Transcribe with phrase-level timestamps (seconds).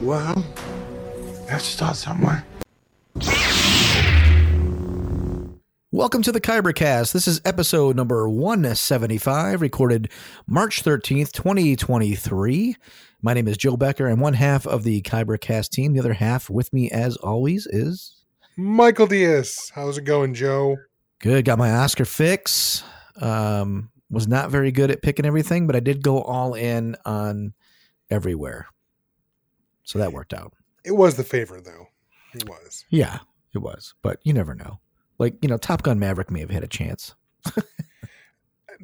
[0.00, 0.44] Well,
[1.46, 2.44] let's start somewhere.
[5.90, 7.12] Welcome to the Kybercast.
[7.12, 10.10] This is episode number 175, recorded
[10.46, 12.76] March 13th, 2023.
[13.22, 14.06] My name is Joe Becker.
[14.06, 15.94] I'm one half of the Kybercast team.
[15.94, 18.22] The other half with me, as always, is
[18.56, 19.72] Michael Diaz.
[19.74, 20.76] How's it going, Joe?
[21.20, 21.44] good.
[21.44, 22.84] Got my Oscar fix.
[23.20, 27.54] Um, was not very good at picking everything, but I did go all in on
[28.10, 28.68] everywhere.
[29.88, 30.52] So that worked out.
[30.84, 31.86] It was the favorite, though.
[32.34, 32.84] It was.
[32.90, 33.20] Yeah,
[33.54, 33.94] it was.
[34.02, 34.80] But you never know.
[35.18, 37.14] Like, you know, Top Gun Maverick may have had a chance.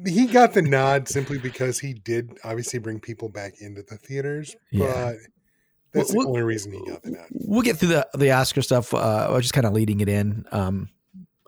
[0.05, 4.53] He got the nod simply because he did obviously bring people back into the theaters,
[4.69, 4.87] Yeah.
[5.13, 5.15] but
[5.93, 7.27] that's Well, the only reason he got the nod.
[7.31, 8.93] we'll get through the the Oscar stuff.
[8.93, 10.89] Uh, I was just kind of leading it in um,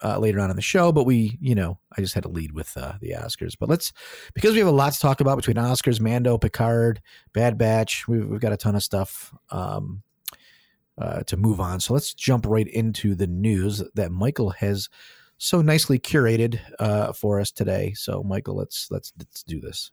[0.04, 2.52] uh, later on in the show, but we, you know, I just had to lead
[2.52, 3.56] with uh, the Oscars.
[3.60, 3.94] But let's
[4.34, 7.02] because we have a lot to talk about between Oscars, Mando, Picard,
[7.34, 8.08] Bad Batch.
[8.08, 10.04] We've, we've got a ton of stuff um,
[10.98, 11.80] uh, to move on.
[11.80, 14.90] So let's jump right into the news that Michael has
[15.38, 17.94] so nicely curated uh, for us today.
[17.94, 19.92] So Michael, let's let's let's do this.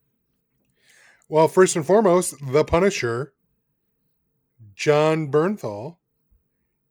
[1.29, 3.33] Well, first and foremost, the Punisher,
[4.75, 5.97] Jon Bernthal,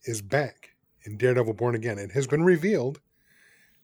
[0.06, 0.73] is back
[1.06, 1.98] in Daredevil Born Again.
[2.00, 3.00] It has been revealed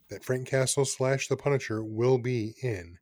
[0.09, 2.97] that Frank Castle slash the Punisher will be in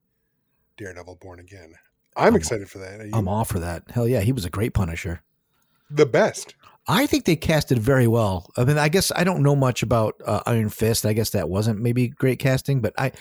[0.77, 1.73] Daredevil Born Again.
[2.15, 3.05] I'm I'm- excited for that.
[3.05, 3.83] You- I'm all for that.
[3.91, 5.21] Hell yeah, he was a great Punisher.
[5.89, 6.55] the best.
[6.89, 8.49] I think they casted very well.
[8.57, 11.05] I mean, I guess I don't know much about uh, Iron Fist.
[11.05, 13.11] I guess that wasn't maybe great casting, but I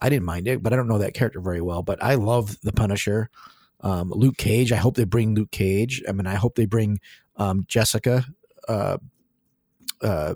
[0.00, 0.62] I didn't mind it.
[0.62, 1.82] But I don't know that character very well.
[1.82, 3.30] But I love the Punisher,
[3.80, 4.72] um, Luke Cage.
[4.72, 6.02] I hope they bring Luke Cage.
[6.08, 6.98] I mean, I hope they bring
[7.36, 8.24] um, Jessica.
[8.68, 8.98] Uh,
[10.04, 10.34] uh,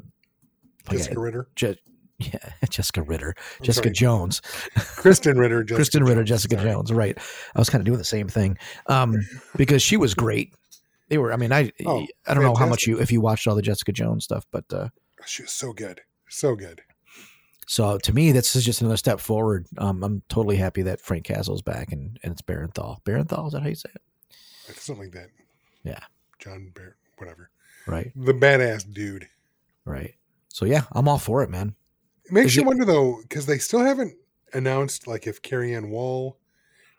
[0.90, 1.48] Jessica Ritter.
[1.54, 1.76] Je-
[2.18, 2.38] yeah,
[2.70, 3.94] Jessica Ritter, I'm Jessica sorry.
[3.94, 4.40] Jones,
[4.76, 5.62] Krysten Ritter.
[5.64, 6.70] Jessica Krysten Ritter, Jones, Jessica sorry.
[6.70, 6.92] Jones.
[6.92, 7.18] Right.
[7.54, 9.16] I was kind of doing the same thing um,
[9.56, 10.52] because she was great.
[11.08, 11.32] They were.
[11.32, 13.62] I mean, I Oh, I don't know how much you if you watched all the
[13.62, 14.88] Jessica Jones stuff, but uh,
[15.26, 16.00] She was so good.
[16.28, 16.82] So good.
[17.66, 19.66] so to me, this is just another step forward.
[19.78, 23.02] Um, I'm totally happy that Frank Castle's back and, and it's Barenthal.
[23.04, 24.76] Barenthal is that how you say it?
[24.76, 25.28] Something like that.
[25.84, 26.00] Yeah.
[26.38, 27.50] John Bear, whatever.
[27.86, 28.12] Right.
[28.14, 29.28] The badass dude.
[29.88, 30.14] Right.
[30.48, 31.74] So yeah, I'm all for it, man.
[32.24, 34.14] It makes Is you it- wonder though, because they still haven't
[34.52, 36.38] announced like if Carrie Ann Wall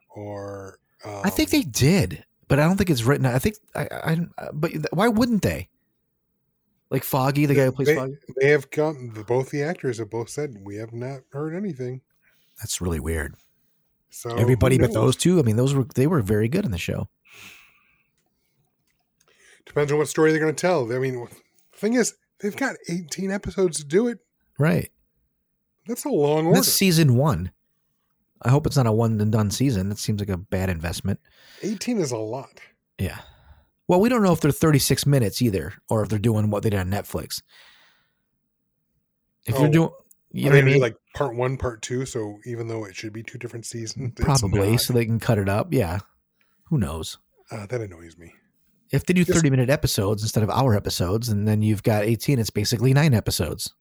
[0.09, 3.25] or um, I think they did, but I don't think it's written.
[3.25, 4.17] I think I, I
[4.53, 5.69] but why wouldn't they?
[6.89, 8.17] Like Foggy, the guy who plays they, Foggy.
[8.41, 9.13] they have come.
[9.27, 12.01] Both the actors have both said we have not heard anything.
[12.59, 13.35] That's really weird.
[14.09, 15.39] So Everybody but those two.
[15.39, 17.07] I mean, those were they were very good in the show.
[19.65, 20.91] depends on what story they're going to tell.
[20.91, 21.27] I mean,
[21.71, 24.19] the thing is, they've got 18 episodes to do it.
[24.57, 24.91] Right.
[25.87, 26.55] That's a long order.
[26.57, 27.51] That's season one.
[28.41, 29.89] I hope it's not a one and done season.
[29.89, 31.19] That seems like a bad investment.
[31.61, 32.59] 18 is a lot.
[32.97, 33.19] Yeah.
[33.87, 36.69] Well, we don't know if they're 36 minutes either, or if they're doing what they
[36.69, 37.41] did on Netflix.
[39.45, 39.89] If Oh, you're doing,
[40.31, 40.79] you know I mean?
[40.79, 42.05] Like part one, part two.
[42.05, 45.49] So even though it should be two different seasons, Probably, so they can cut it
[45.49, 45.73] up.
[45.73, 45.99] Yeah.
[46.65, 47.17] Who knows?
[47.51, 48.31] Uh, that annoys me.
[48.91, 52.03] If they do Just- 30 minute episodes instead of hour episodes, and then you've got
[52.03, 53.73] 18, it's basically nine episodes.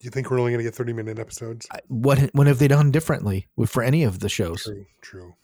[0.00, 1.66] Do you think we're only going to get 30 minute episodes?
[1.88, 5.34] What what have they done differently with, for any of the shows True, true.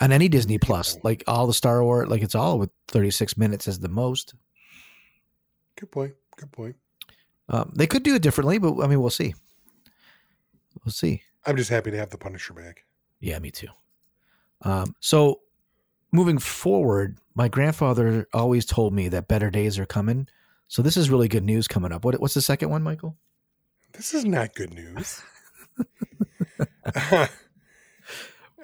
[0.00, 0.96] on any Disney Plus?
[1.04, 4.34] Like all the Star Wars, like it's all with 36 minutes as the most.
[5.76, 6.14] Good point.
[6.36, 6.76] Good point.
[7.50, 9.34] Um, they could do it differently, but I mean, we'll see.
[10.84, 11.22] We'll see.
[11.44, 12.84] I'm just happy to have the Punisher back.
[13.20, 13.68] Yeah, me too.
[14.62, 15.40] Um, so
[16.12, 20.28] moving forward, my grandfather always told me that better days are coming.
[20.68, 22.04] So this is really good news coming up.
[22.04, 23.16] What, what's the second one, Michael?
[23.92, 25.22] This is not good news.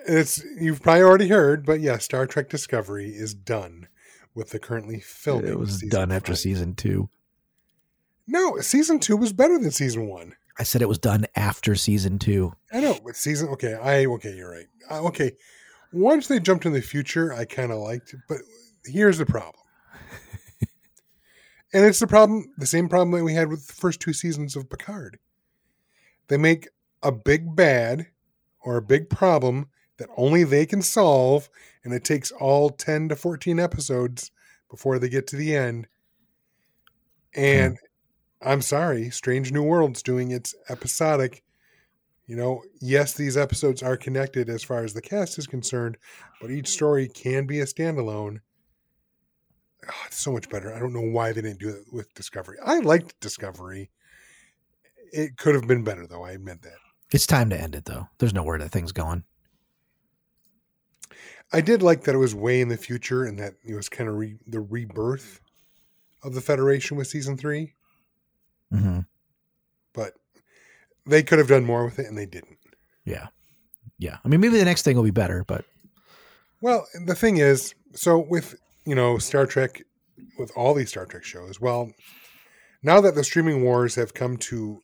[0.06, 3.88] it's you've probably already heard, but yeah, Star Trek Discovery is done
[4.34, 5.50] with the currently filming.
[5.50, 7.08] it was season done after season two.
[8.26, 10.34] No, season two was better than season one.
[10.58, 12.52] I said it was done after season two.
[12.72, 14.66] I know, but season okay, I okay, you're right.
[14.90, 15.32] Uh, okay,
[15.92, 18.38] once they jumped in the future, I kind of liked it, but
[18.84, 19.54] here's the problem.
[21.72, 24.56] and it's the problem, the same problem that we had with the first two seasons
[24.56, 25.18] of Picard.
[26.28, 26.68] They make
[27.02, 28.06] a big bad
[28.60, 29.68] or a big problem
[29.98, 31.50] that only they can solve,
[31.84, 34.30] and it takes all 10 to 14 episodes
[34.70, 35.86] before they get to the end.
[37.34, 37.78] And
[38.40, 38.48] hmm.
[38.48, 41.42] I'm sorry, Strange New Worlds doing its episodic.
[42.32, 45.98] You know, yes, these episodes are connected as far as the cast is concerned,
[46.40, 48.38] but each story can be a standalone.
[49.86, 50.74] Oh, it's so much better.
[50.74, 52.56] I don't know why they didn't do it with Discovery.
[52.64, 53.90] I liked Discovery.
[55.12, 56.24] It could have been better, though.
[56.24, 56.78] I admit that.
[57.12, 58.08] It's time to end it though.
[58.16, 59.24] There's nowhere that thing's going.
[61.52, 64.08] I did like that it was way in the future and that it was kind
[64.08, 65.42] of re- the rebirth
[66.22, 67.74] of the Federation with season three,
[68.70, 69.00] hmm
[69.92, 70.14] but
[71.06, 72.58] they could have done more with it and they didn't.
[73.04, 73.28] Yeah,
[73.98, 74.18] yeah.
[74.24, 75.64] I mean, maybe the next thing will be better, but
[76.60, 78.54] Well, the thing is, so with
[78.86, 79.82] you know Star Trek,
[80.38, 81.90] with all these Star Trek shows, well,
[82.82, 84.80] now that the streaming wars have come to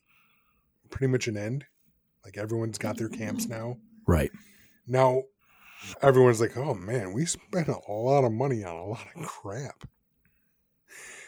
[0.89, 1.65] pretty much an end,
[2.25, 3.77] like everyone's got their camps now.
[4.07, 4.31] right.
[4.87, 5.23] Now
[6.01, 9.87] everyone's like, "Oh man, we spent a lot of money on a lot of crap."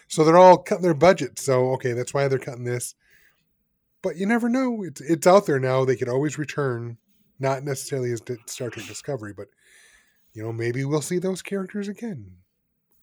[0.08, 1.40] So they're all cutting their budget.
[1.40, 2.96] So okay, that's why they're cutting this.
[4.02, 4.84] But you never know.
[4.84, 5.86] It's it's out there now.
[5.86, 6.98] They could always return,
[7.40, 9.48] not necessarily as Star Trek Discovery, but
[10.34, 12.38] you know maybe we'll see those characters again.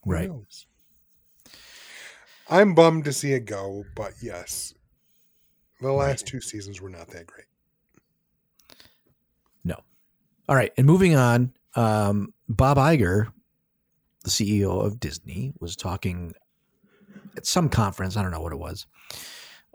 [0.03, 0.27] Who Right.
[0.29, 0.65] knows?
[2.49, 4.73] I'm bummed to see it go, but yes,
[5.81, 7.45] the last two seasons were not that great.
[9.63, 9.79] No.
[10.47, 13.31] All right, and moving on, um, Bob Iger,
[14.23, 16.33] the CEO of Disney, was talking
[17.37, 18.17] at some conference.
[18.17, 18.87] I don't know what it was,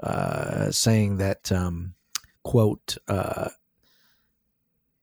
[0.03, 1.95] uh, saying that um,
[2.43, 3.49] quote uh,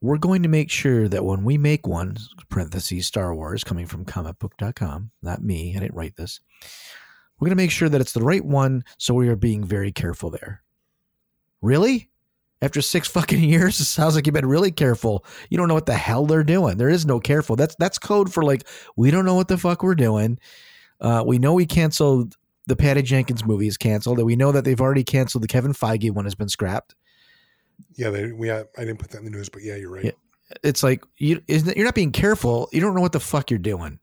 [0.02, 2.18] We're going to make sure that when we make one
[2.50, 5.76] (parentheses Star Wars) coming from comicbook.com, not me.
[5.76, 6.40] I didn't write this.
[7.40, 9.92] We're going to make sure that it's the right one, so we are being very
[9.92, 10.62] careful there.
[11.62, 12.10] Really?
[12.62, 15.26] After six fucking years, it sounds like you've been really careful.
[15.50, 16.78] You don't know what the hell they're doing.
[16.78, 17.56] There is no careful.
[17.56, 20.38] That's that's code for like we don't know what the fuck we're doing.
[21.00, 22.38] Uh, we know we canceled
[22.68, 24.18] the Patty Jenkins movie is canceled.
[24.18, 26.96] That we know that they've already canceled the Kevin Feige one has been scrapped.
[27.96, 30.16] Yeah, they, we I didn't put that in the news, but yeah, you're right.
[30.64, 32.70] It's like you isn't you're not being careful.
[32.72, 34.00] You don't know what the fuck you're doing.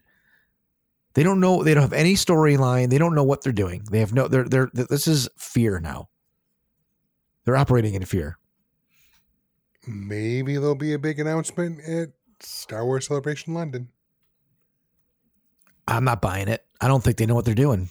[1.15, 1.63] They don't know.
[1.63, 2.91] They don't have any storyline.
[2.91, 3.85] They don't know what they're doing.
[3.91, 4.29] They have no.
[4.29, 4.71] They're they're.
[4.73, 6.09] This is fear now.
[7.45, 8.39] They're operating in fear.
[9.87, 12.11] Maybe there'll be a big announcement at
[12.41, 13.89] Star Wars Celebration London.
[15.87, 16.65] I'm not buying it.
[16.81, 17.89] I don't think they know what they're doing.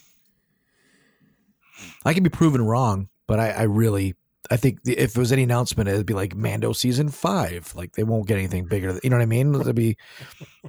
[2.05, 4.15] I can be proven wrong, but I, I really,
[4.49, 7.73] I think the, if there was any announcement, it'd be like Mando season five.
[7.75, 8.99] Like they won't get anything bigger.
[9.03, 9.53] You know what I mean?
[9.55, 9.97] It'd be,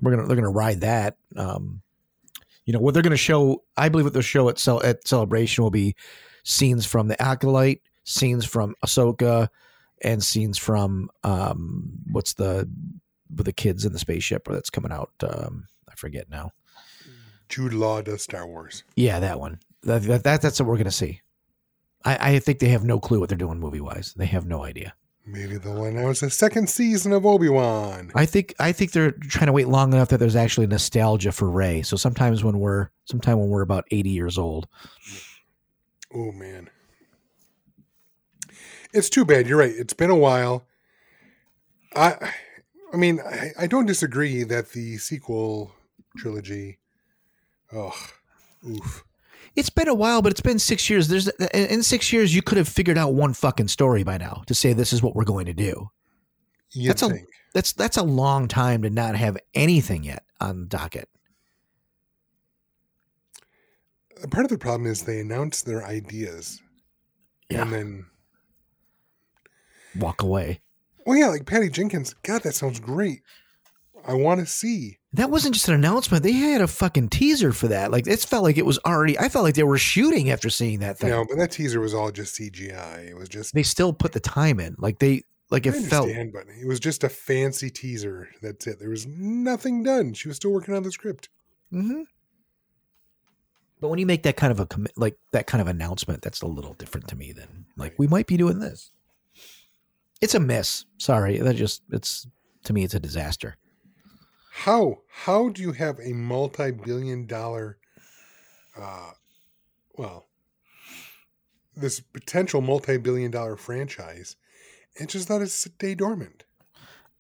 [0.01, 1.17] we're gonna, they're gonna ride that.
[1.37, 1.83] Um,
[2.65, 3.63] you know what they're gonna show.
[3.77, 5.95] I believe what they'll show at cel- at celebration will be
[6.45, 9.49] scenes from the acolyte, scenes from Ahsoka,
[10.03, 12.69] and scenes from um, what's the
[13.35, 15.13] with the kids in the spaceship that's coming out.
[15.23, 16.53] Um, I forget now.
[17.49, 18.85] Jude Law does Star Wars.
[18.97, 19.61] Yeah, that one.
[19.83, 21.21] That, that, that that's what we're gonna see.
[22.05, 24.15] I, I think they have no clue what they're doing movie wise.
[24.17, 24.95] They have no idea.
[25.27, 28.11] Maybe they'll announce a second season of Obi Wan.
[28.15, 31.51] I think I think they're trying to wait long enough that there's actually nostalgia for
[31.51, 31.83] Rey.
[31.83, 34.69] So sometimes when we're sometime when we're about 80 years old,
[36.15, 36.71] Oh man,
[38.95, 39.47] it's too bad.
[39.47, 39.75] You're right.
[39.75, 40.67] It's been a while.
[41.95, 42.33] I,
[42.93, 45.73] I mean, I, I don't disagree that the sequel
[46.17, 46.79] trilogy.
[47.73, 47.95] Oh,
[48.67, 49.05] oof.
[49.59, 51.09] It's been a while, but it's been six years.
[51.09, 54.55] There's in six years you could have figured out one fucking story by now to
[54.55, 55.91] say this is what we're going to do.
[56.73, 57.19] You'd That's a-
[57.55, 61.09] That's that's a long time to not have anything yet on the docket.
[64.31, 66.61] Part of the problem is they announce their ideas
[67.51, 68.07] Yeah, and then,
[69.97, 70.61] walk away.
[71.07, 72.15] well, yeah, like Patty Jenkins.
[72.23, 73.23] God, that sounds great.
[74.07, 74.98] I want to see.
[75.15, 76.23] That wasn't just an announcement.
[76.23, 77.91] They had a fucking teaser for that.
[77.91, 79.19] Like it felt like it was already.
[79.19, 81.09] I felt like they were shooting after seeing that thing.
[81.11, 83.09] No, but that teaser was all just CGI.
[83.09, 83.55] It was just.
[83.55, 84.77] They still put the time in.
[84.79, 86.09] Like they like it felt.
[86.33, 88.29] but it was just a fancy teaser.
[88.43, 88.79] That's it.
[88.79, 90.13] There was nothing done.
[90.13, 91.31] She was still working on the script.
[91.71, 92.03] hmm
[93.81, 96.47] But when you make that kind of a like that kind of announcement, that's a
[96.47, 97.33] little different to me.
[97.33, 98.91] Than like we might be doing this.
[100.21, 100.85] It's a miss.
[100.99, 102.27] Sorry, that just it's
[102.65, 103.57] to me it's a disaster.
[104.65, 107.79] How how do you have a multi-billion dollar
[108.77, 109.13] uh
[109.97, 110.27] well
[111.77, 114.35] this potential multi-billion dollar franchise
[114.99, 116.43] and just let it stay dormant?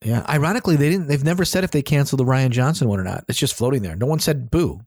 [0.03, 0.27] Yeah.
[0.29, 1.07] Ironically, they didn't.
[1.07, 3.25] They've never said if they canceled the Rian Johnson one or not.
[3.29, 3.95] It's just floating there.
[3.95, 4.81] No one said boo.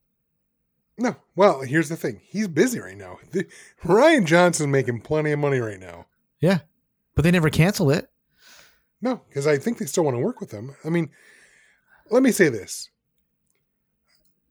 [0.98, 1.16] No.
[1.38, 2.20] Well, here's the thing.
[2.22, 3.20] He's busy right now.
[3.32, 3.48] The,
[3.86, 6.08] Rian Johnson's making plenty of money right now.
[6.42, 6.60] Yeah,
[7.16, 8.10] but they never canceled it.
[9.02, 10.76] No, because I think they still want to work with him.
[10.84, 11.10] I mean,
[12.12, 12.90] let me say this.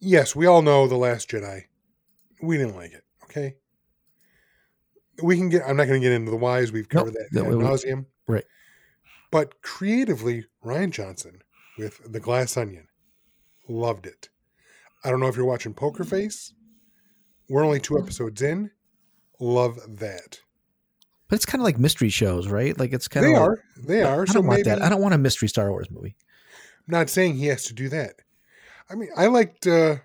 [0.00, 1.64] Yes, we all know The Last Jedi.
[2.43, 3.57] We didn't like it, okay?
[5.23, 6.73] We can get, I'm not going to get into the whys.
[6.73, 7.07] We've Nope.
[7.07, 8.07] covered that ad nauseum.
[8.26, 8.45] right.
[9.31, 11.43] But creatively, Rian Johnson
[11.79, 12.88] with The Glass Onion
[13.69, 14.29] loved it.
[15.05, 16.52] I don't know if you're watching Poker Face.
[17.49, 18.71] We're only two episodes in.
[19.38, 20.40] Love that.
[21.29, 22.76] But it's kind of like mystery shows, right?
[22.79, 23.37] Like it's kind They of.
[23.37, 23.64] They are.
[23.76, 24.23] They are.
[24.23, 24.83] I don't want maybe, that.
[24.83, 26.17] I don't want a mystery Star Wars movie.
[26.90, 28.14] I'm not saying he has to do that.
[28.90, 29.64] I mean, I liked.
[29.68, 29.97] uh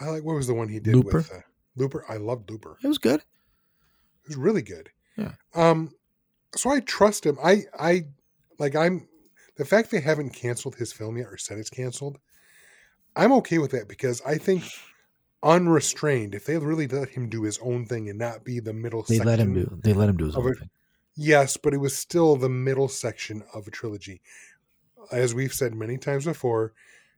[0.00, 1.18] I like what was the one he did Looper?
[1.18, 1.40] with uh,
[1.76, 2.04] Looper.
[2.08, 2.76] I loved Looper.
[2.82, 3.20] It was good.
[3.20, 4.90] It was really good.
[5.16, 5.32] Yeah.
[5.54, 5.94] Um.
[6.56, 7.38] So I trust him.
[7.44, 8.06] I I
[8.58, 8.74] like.
[8.74, 9.06] I'm
[9.56, 12.18] the fact they haven't canceled his film yet or said it's canceled.
[13.14, 14.64] I'm okay with that because I think
[15.44, 19.02] unrestrained, if they really let him do his own thing and not be the middle,
[19.02, 19.78] They let him do.
[19.80, 20.58] They let him do his own it.
[20.58, 20.70] thing.
[21.14, 24.22] Yes, but it was still the middle section of a trilogy.
[25.10, 26.72] As we've said many times before,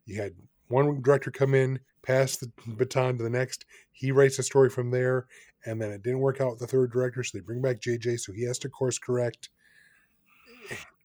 [0.06, 0.34] you had
[0.68, 3.64] one director come in, pass the baton to the next.
[3.92, 5.26] He writes a story from there,
[5.64, 8.20] and then it didn't work out with the third director, so they bring back JJ,
[8.20, 9.50] so he has to course correct.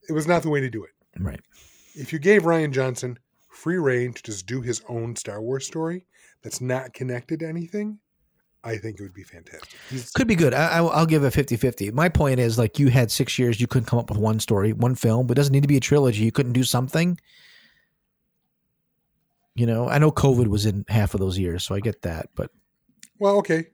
[0.08, 0.90] It was not the way to do it.
[1.18, 1.40] Right.
[1.94, 3.18] If you gave Rian Johnson
[3.48, 6.06] free reign to just do his own Star Wars story
[6.42, 7.98] that's not connected to anything,
[8.62, 9.78] I think it would be fantastic.
[9.88, 10.52] He's, Could be good.
[10.52, 11.90] I, I, I'll give it 50 50.
[11.92, 14.72] My point is like you had six years, you couldn't come up with one story,
[14.72, 15.30] one film.
[15.30, 16.24] It doesn't need to be a trilogy.
[16.24, 17.18] You couldn't do something.
[19.54, 22.28] You know, I know COVID was in half of those years, so I get that.
[22.34, 22.50] But
[23.18, 23.68] well, okay.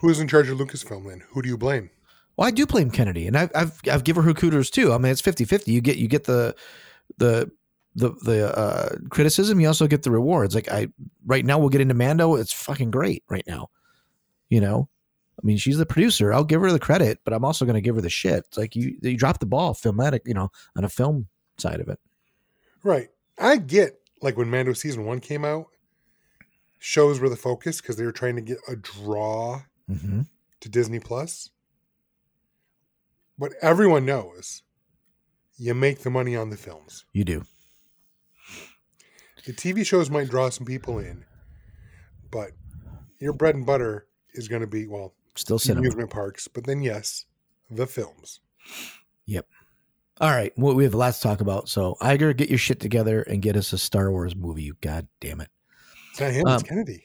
[0.00, 1.22] Who's in charge of Lucasfilm then?
[1.30, 1.90] Who do you blame?
[2.36, 4.92] well, I do blame Kennedy, and I've I've I've given her kudos too.
[4.92, 5.72] I mean, it's 50 50.
[5.72, 6.54] You get you get the
[7.16, 7.50] the
[7.94, 9.58] the the uh, criticism.
[9.60, 10.54] You also get the rewards.
[10.54, 10.88] Like I
[11.24, 12.34] right now, we'll get into Mando.
[12.34, 13.68] It's fucking great right now.
[14.48, 14.88] You know,
[15.42, 16.32] I mean, she's the producer.
[16.32, 18.44] I'll give her the credit, but I'm also going to give her the shit.
[18.48, 20.20] It's like you you dropped the ball, filmatic.
[20.24, 21.26] You know, on a film
[21.58, 21.98] side of it.
[22.82, 23.08] Right.
[23.38, 25.66] I get like when Mando season one came out,
[26.78, 30.22] shows were the focus because they were trying to get a draw Mm-hmm.
[30.60, 31.50] to Disney Plus.
[33.38, 34.62] But everyone knows
[35.58, 37.04] you make the money on the films.
[37.12, 37.44] You do.
[39.44, 41.24] The TV shows might draw some people in,
[42.32, 42.50] but
[43.20, 45.80] your bread and butter is going to be well Still cinema.
[45.80, 46.48] amusement parks.
[46.48, 47.24] But then yes,
[47.70, 48.40] the films.
[49.26, 49.46] Yep.
[50.20, 50.52] All right.
[50.56, 51.68] Well, we have lots to talk about.
[51.68, 54.62] So, Iger, get your shit together and get us a Star Wars movie.
[54.62, 55.50] You god damn it.
[56.12, 56.46] It's not him.
[56.46, 57.02] Um, it's Kennedy.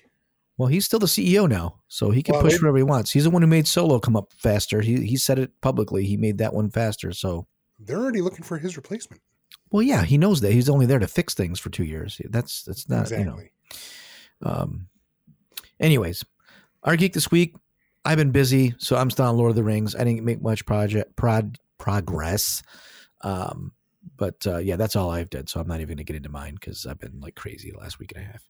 [0.58, 3.12] Well, he's still the CEO now, so he can Well, push whatever he wants.
[3.12, 4.80] He's the one who made Solo come up faster.
[4.82, 6.06] He he said it publicly.
[6.06, 7.12] He made that one faster.
[7.14, 7.48] So,
[7.80, 9.22] They're already looking for his replacement.
[9.72, 10.54] well, yeah, he knows that.
[10.54, 12.22] He's only there to fix things for two years.
[12.30, 13.38] That's that's not you know.
[13.40, 13.52] exactly.
[14.44, 14.88] Um.
[15.80, 16.24] Anyways,
[16.84, 17.56] our geek this week.
[18.04, 19.96] I've been busy, so I'm still on Lord of the Rings.
[19.96, 22.64] I didn't make much project prod progress.
[23.22, 23.74] Um.
[24.18, 25.48] But uh, yeah, that's all I've done.
[25.48, 27.78] So I'm not even going to get into mine because I've been like crazy the
[27.78, 28.44] last week and a half.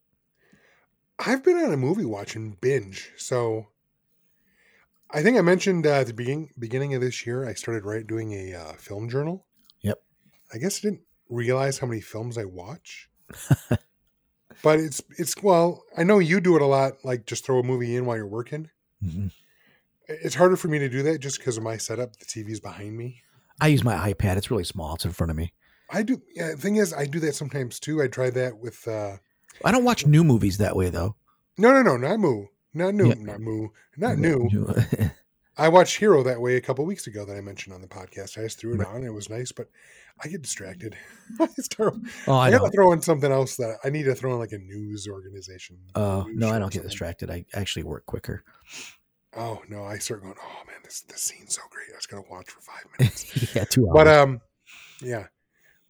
[1.18, 3.12] I've been on a movie watching binge.
[3.16, 3.68] So
[5.10, 8.06] I think I mentioned uh, at the beginning beginning of this year, I started right
[8.06, 9.46] doing a uh, film journal.
[9.82, 10.02] Yep.
[10.54, 13.10] I guess I didn't realize how many films I watch.
[14.62, 16.94] but it's it's well, I know you do it a lot.
[17.04, 18.70] Like just throw a movie in while you're working.
[19.04, 19.32] Mhm.
[20.08, 22.16] It's harder for me to do that just because of my setup.
[22.18, 23.22] The TV's behind me.
[23.60, 24.36] I use my iPad.
[24.36, 24.94] It's really small.
[24.96, 25.52] It's in front of me.
[25.90, 26.20] I do.
[26.34, 28.02] Yeah, the thing is, I do that sometimes too.
[28.02, 28.86] I try that with.
[28.88, 29.16] uh
[29.64, 31.16] I don't watch new movies that way though.
[31.58, 33.14] No, no, no, not Moo, not new, Yeah.
[33.18, 34.48] not Moo, not new.
[35.62, 38.36] I watched Hero that way a couple weeks ago that I mentioned on the podcast.
[38.38, 38.88] I just threw it Right.
[38.88, 38.96] on.
[38.96, 39.68] and It was nice, but
[40.22, 40.96] I get distracted.
[41.40, 42.00] it's terrible.
[42.26, 44.52] oh, I I, gotta throw in something else that I need to throw in like
[44.52, 45.78] a news organization.
[45.96, 47.30] News no, I don't get distracted.
[47.30, 48.42] I actually work quicker.
[49.36, 50.34] Oh no, I start going.
[50.42, 51.86] Oh man, this this scene's so great.
[51.92, 53.54] I was gonna watch for five minutes.
[53.54, 53.94] yeah, two hours.
[53.94, 54.40] but um,
[55.00, 55.26] yeah,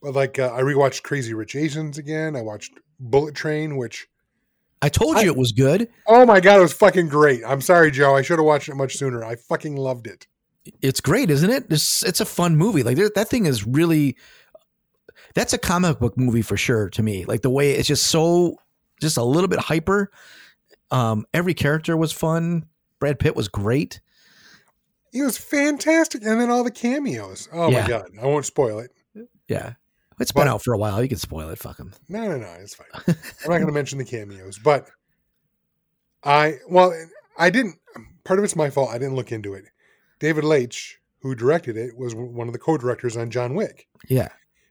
[0.03, 2.37] but like uh, I rewatched Crazy Rich Asians again.
[2.37, 4.07] I watched Bullet Train, which
[4.83, 5.89] I told you I- it was good.
[6.07, 7.43] oh my god, it was fucking great.
[7.47, 8.15] I'm sorry, Joe.
[8.17, 9.25] I should have watched it much sooner.
[9.25, 10.27] I fucking loved it.
[10.83, 11.65] It's great, isn't it?
[11.71, 12.83] It's, it's a fun movie.
[12.83, 14.17] Like that thing is really.
[15.35, 17.25] That's a comic book movie for sure to me.
[17.25, 18.57] Like the way it's just so,
[19.01, 20.11] just a little bit hyper.
[20.91, 22.67] Um, every character was fun.
[23.01, 24.01] Brad Pitt was great.
[25.15, 27.49] It was fantastic, and then all the cameos.
[27.53, 27.83] Oh Yeah.
[27.83, 28.91] my god, I won't spoil it.
[29.49, 29.75] Yeah,
[30.21, 31.03] it's been out for a while.
[31.03, 31.59] You can spoil it.
[31.59, 31.93] Fuck him.
[32.09, 32.87] No, no, no, it's fine.
[33.07, 33.15] I'm
[33.51, 34.89] not going to mention the cameos, but
[36.25, 36.93] I well,
[37.39, 37.77] I didn't.
[38.25, 38.91] Part of it's my fault.
[38.91, 39.65] I didn't look into it.
[40.21, 44.29] David Leitch, who directed it, was one of the co-directors on John Wick, Yeah,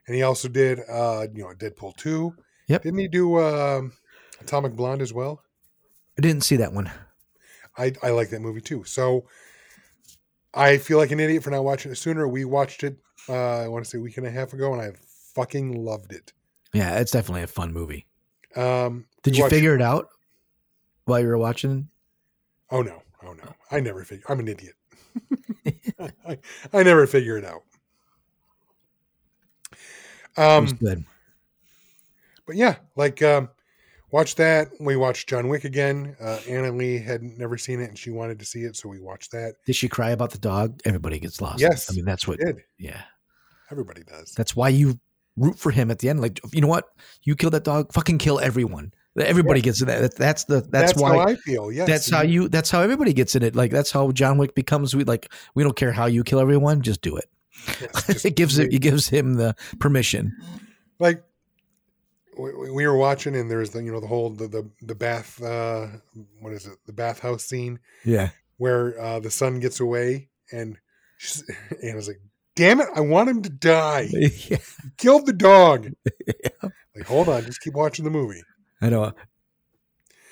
[0.08, 2.34] and he also did, uh, you know, Deadpool two.
[2.68, 2.84] Yep.
[2.84, 3.94] Didn't he do um
[4.40, 5.44] Atomic Blonde as well?
[6.18, 6.90] I didn't see that one.
[7.78, 8.84] I I like that movie too.
[8.86, 9.26] So
[10.54, 12.28] I feel like an idiot for not watching it sooner.
[12.28, 12.98] We watched it.
[13.30, 14.92] Uh, I want to say a week and a half ago, and I
[15.36, 16.34] fucking loved it.
[16.74, 18.06] Yeah, it's definitely a fun movie.
[18.56, 20.10] Um, Did you watched- figure it out
[21.06, 21.90] while you were watching?
[22.70, 24.24] Oh no, oh no, I never figure.
[24.30, 24.76] I'm an idiot.
[26.28, 26.38] I,
[26.74, 27.64] I never figure it out.
[30.38, 31.04] Um, was good.
[32.48, 33.50] but yeah, like um,
[34.12, 34.70] watch that.
[34.80, 36.16] We watched John Wick again.
[36.22, 39.00] Uh, Anna Lee had never seen it and she wanted to see it, so we
[39.02, 39.56] watched that.
[39.66, 40.80] Did she cry about the dog?
[40.86, 41.60] Everybody gets lost.
[41.60, 42.40] Yes, I mean that's what.
[42.40, 43.02] Did Yeah,
[43.70, 44.32] everybody does?
[44.32, 45.00] that's why you
[45.38, 46.22] root for him at the end.
[46.22, 46.86] Like you know what?
[47.24, 47.92] You kill that dog.
[47.94, 48.94] Fucking kill everyone.
[49.20, 50.02] Everybody gets in that.
[50.02, 50.62] That- That's the.
[50.62, 51.16] That's, why.
[51.16, 51.72] how I feel.
[51.72, 52.48] Yes, that's how you.
[52.48, 53.56] That's how everybody gets in it.
[53.56, 54.96] Like that's how John Wick becomes.
[54.96, 55.32] We like.
[55.54, 56.82] We don't care how you kill everyone.
[56.82, 57.30] Just do it.
[57.82, 58.74] yes, just- it gives it.
[58.74, 60.34] It gives him the permission.
[61.00, 61.24] like
[62.38, 65.88] we were watching and there's the you know the whole the the, the bath uh
[66.40, 68.30] what is it the bathhouse scene Yeah.
[68.58, 70.78] where uh the son gets away and
[71.18, 71.44] she's,
[71.84, 72.22] Anna's like
[72.62, 74.08] damn it I want him to die
[74.48, 74.58] yeah.
[74.98, 75.90] killed the dog
[76.96, 78.44] like hold on just keep watching the movie
[78.82, 79.14] I know.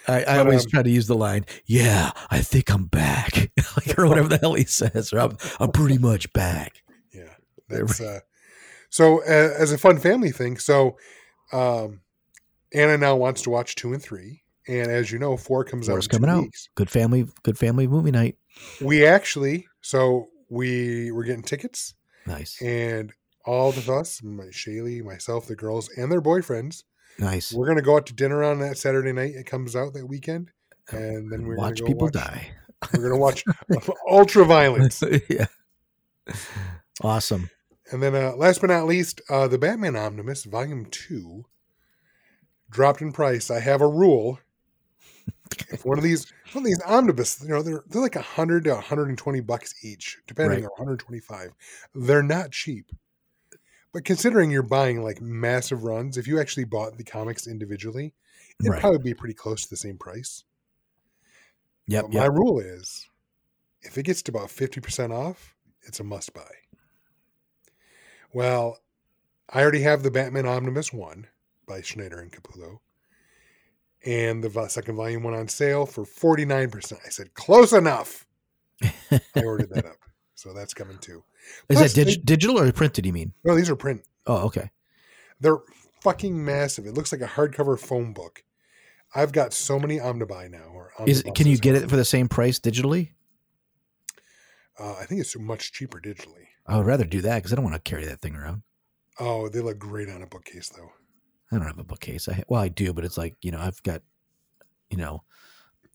[0.08, 3.52] I, I But, always um, try to use the line, "Yeah, I think I'm back,"
[3.78, 6.82] like or whatever the hell he says, or I'm, I'm pretty much back.
[7.14, 7.34] yeah
[7.70, 8.20] that's uh
[8.90, 10.98] so uh, as a fun family thing so
[11.52, 12.02] um
[12.74, 16.06] Anna now wants to watch two and three and as you know four comes Four's
[16.08, 16.46] out coming out.
[16.76, 18.36] Good family, good family movie night.
[18.82, 21.94] we actually so we were getting tickets
[22.30, 23.12] Nice, and
[23.46, 26.84] all of us, my Shaylee, myself, the girls, and their boyfriends,
[27.18, 27.52] nice.
[27.52, 29.34] we're gonna go out to dinner on that Saturday night.
[29.36, 30.52] It comes out that weekend,
[30.92, 32.52] and then we're watch gonna go people watch, die.
[32.94, 33.44] We're gonna watch
[34.10, 35.48] Ultra Violence, yeah,
[37.02, 37.50] awesome.
[37.92, 41.46] and then uh, last but not least, uh, the Batman Omnibus Volume Two
[42.70, 43.50] dropped in price.
[43.50, 44.40] I have a rule.
[45.72, 48.76] If one of these, one of these omnibus, you know, they're they're like hundred to
[48.80, 50.64] hundred and twenty bucks each, depending, Right.
[50.66, 51.52] or one hundred twenty five.
[51.96, 52.92] They're not cheap,
[53.94, 58.14] but considering you're buying like massive runs, if you actually bought the comics individually,
[58.60, 58.80] it'd Right.
[58.82, 60.44] probably be pretty close to the same price.
[61.88, 62.32] Yep, But my yep.
[62.32, 63.10] rule is,
[63.82, 66.52] if it gets to about fifty percent off, it's a must buy.
[68.32, 68.78] Well,
[69.50, 71.28] I already have the Batman Omnibus one
[71.68, 72.80] by Snyder and Capullo,
[74.06, 77.02] and the second volume went on sale for forty nine percent.
[77.06, 78.26] I said close enough.
[78.82, 79.98] I ordered that up,
[80.36, 81.24] so that's coming too.
[81.70, 83.06] Is Plus, that they- digital or printed?
[83.06, 83.34] You mean?
[83.44, 84.04] No, these are print.
[84.26, 84.70] Oh, okay.
[85.40, 85.60] They're
[86.02, 86.86] fucking massive.
[86.86, 88.44] It looks like a hardcover phone book.
[89.16, 90.68] I've got so many Omnibuy now.
[90.74, 93.12] Or Is can you get it for the same price digitally?
[94.78, 96.46] Uh, I think it's much cheaper digitally.
[96.68, 98.62] I would rather do that because I don't want to carry that thing around.
[99.20, 100.92] Oh, they look great on a bookcase though.
[101.52, 102.28] I don't have a bookcase.
[102.30, 104.02] I well, I do, but it's like you know, I've got
[104.90, 105.24] you know,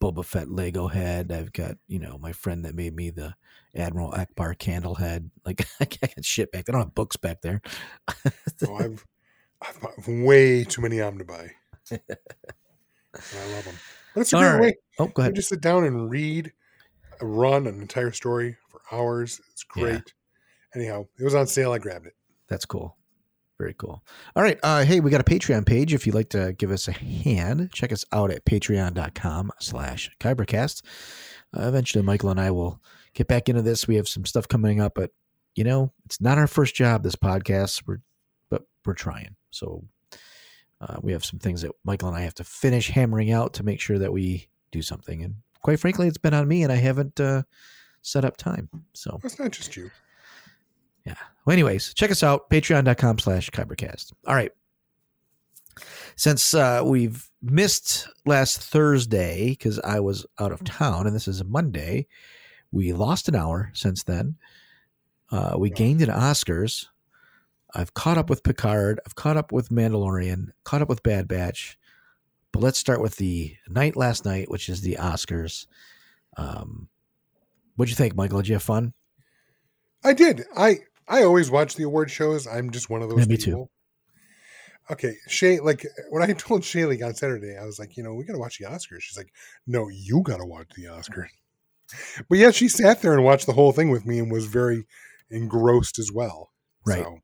[0.01, 1.31] Boba Fett Lego head.
[1.33, 3.35] I've got you know my friend that made me the
[3.75, 5.31] Admiral Ackbar candle head.
[5.47, 6.64] Like I got shit back.
[6.69, 7.61] I don't have books back there.
[8.67, 9.05] Oh, I've
[9.61, 11.51] I've bought way too many Omnibuy.
[11.93, 11.97] I
[13.53, 13.75] love them.
[14.14, 14.61] But it's a All great right.
[14.62, 14.75] way.
[14.99, 15.35] oh, go You ahead.
[15.35, 16.53] just sit down and read,
[17.21, 19.40] uh, run an entire story for hours.
[19.53, 19.83] It's Yeah.
[19.83, 20.14] great.
[20.75, 21.73] Anyhow, it was on sale.
[21.73, 22.14] I grabbed it.
[22.49, 22.97] That's cool.
[23.59, 24.03] Very cool.
[24.35, 24.59] All right.
[24.62, 25.95] Uh, hey, we got a Patreon page.
[25.95, 30.83] If you'd like to give us a hand, check us out at patreon.com slash kybercast.
[31.57, 32.81] Uh, eventually, Michael and I will
[33.14, 33.87] get back into this.
[33.87, 35.12] We have some stuff coming up, but,
[35.55, 38.01] you know, it's not our first job, this podcast, we're,
[38.51, 39.37] but we're trying.
[39.53, 39.85] So
[40.81, 43.62] uh, we have some things that Michael and I have to finish hammering out to
[43.62, 45.23] make sure that we do something.
[45.23, 47.45] And quite frankly, it's been on me and I haven't uh,
[48.03, 48.69] set up time.
[48.95, 49.93] So It's not just you.
[51.05, 51.17] Yeah.
[51.45, 54.12] Well, anyways, check us out, patreon.com slash kybercast.
[54.27, 54.53] All right.
[56.17, 61.40] Since uh, we've missed last Thursday because I was out of town and this is
[61.40, 62.07] a Monday,
[62.73, 64.37] we lost an hour since then.
[65.31, 66.87] Uh, we gained an Oscars.
[67.75, 69.01] I've caught up with Picard.
[69.05, 71.77] I've caught up with Mandalorian, caught up with Bad Batch.
[72.53, 75.67] But let's start with the night last night, which is the Oscars.
[76.37, 76.88] Um,
[77.75, 78.38] what'd you think, Michael?
[78.38, 78.93] Did you have fun?
[80.05, 80.45] I did.
[80.57, 82.47] I I always watch the award shows.
[82.47, 83.51] I'm just one of those Yeah, me too.
[83.51, 83.71] people.
[84.90, 85.61] Okay, Shay.
[85.61, 88.38] Like when I told Shaylee on Saturday, I was like, you know, we got to
[88.38, 89.01] watch the Oscars.
[89.01, 89.33] She's like,
[89.67, 91.29] no, you got to watch the Oscars.
[92.29, 94.87] But yeah, she sat there and watched the whole thing with me and was very
[95.31, 96.51] engrossed as well.
[96.87, 97.05] Right.
[97.05, 97.19] So,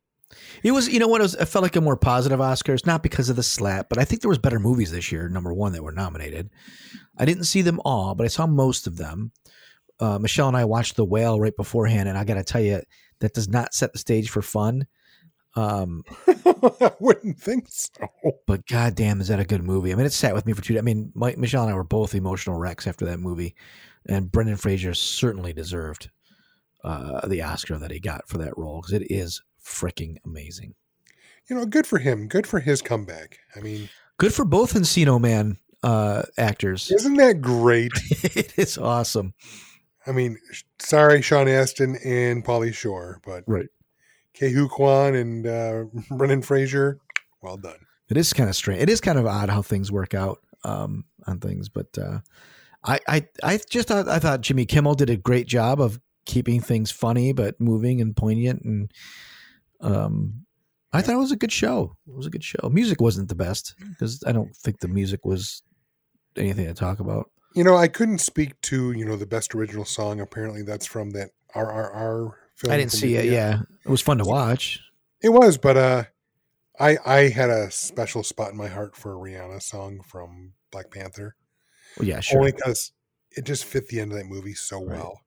[0.63, 1.21] It was, you know what?
[1.21, 3.99] It, was, it felt like a more positive Oscars, not because of the slap, but
[3.99, 5.29] I think there was better movies this year.
[5.29, 6.51] Number one, that were nominated.
[7.19, 9.33] I didn't see them all, but I saw most of them.
[9.99, 12.81] Uh, Michelle and I watched The Whale right beforehand, and I got to tell you,
[13.21, 14.87] that does not set the stage for fun.
[15.57, 17.91] Um, I wouldn't think so.
[18.47, 19.93] but goddamn, is that a good movie?
[19.93, 20.79] I mean, it sat with me for two.
[20.79, 23.55] I mean, Mike, Michelle and I were both emotional wrecks after that movie,
[24.07, 26.11] and Brendan Fraser certainly deserved
[26.85, 30.75] uh, the Oscar that he got for that role because it is freaking amazing.
[31.49, 32.29] you know, good for him.
[32.29, 33.39] Good for his comeback.
[33.57, 36.91] I mean, Good for both Encino Man uh, actors.
[36.91, 37.91] isn't that great?
[38.23, 39.35] it is awesome.
[40.11, 40.39] I mean,
[40.81, 43.69] sorry, Sean Astin and Pauly Shore, but Right.
[44.35, 46.99] Ke Huy Quan and uh, Brendan Fraser,
[47.43, 47.79] well done.
[48.09, 48.83] It is kind of strange.
[48.83, 52.19] It is kind of odd how things work out um, on things, but uh,
[52.85, 56.61] I, I, I just thought I thought Jimmy Kimmel did a great job of keeping
[56.61, 58.91] things funny but moving and poignant, and
[59.81, 60.45] um,
[60.93, 61.97] I thought it was a good show.
[62.09, 62.69] It was a good show.
[62.69, 65.63] Music wasn't the best because I don't think the music was
[66.37, 67.31] anything to talk about.
[67.55, 70.21] You know, I couldn't speak to you know the best original song.
[70.21, 72.73] Apparently, that's from that RRR film.
[72.73, 73.27] I didn't see it.
[73.27, 74.81] Yeah, it was fun to watch.
[75.23, 76.05] It was, but uh,
[76.79, 80.91] I I had a special spot in my heart for a Rihanna song from Black
[80.91, 81.35] Panther,
[81.99, 82.39] Well, yeah, sure.
[82.39, 82.93] only because
[83.33, 84.97] it just fit the end of that movie so Right.
[84.99, 85.21] well.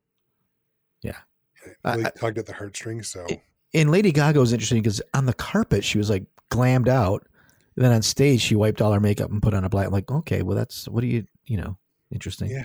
[1.02, 1.18] Yeah.
[1.66, 3.10] it really I- tugged at the heartstrings.
[3.10, 3.26] So
[3.74, 7.28] and Lady Gaga was interesting because on the carpet she was like glammed out.
[7.76, 9.88] Then on stage she wiped all her makeup and put on a black.
[9.88, 11.78] I'm like, okay, well that's what do you you know
[12.14, 12.50] interesting.
[12.52, 12.64] yeah,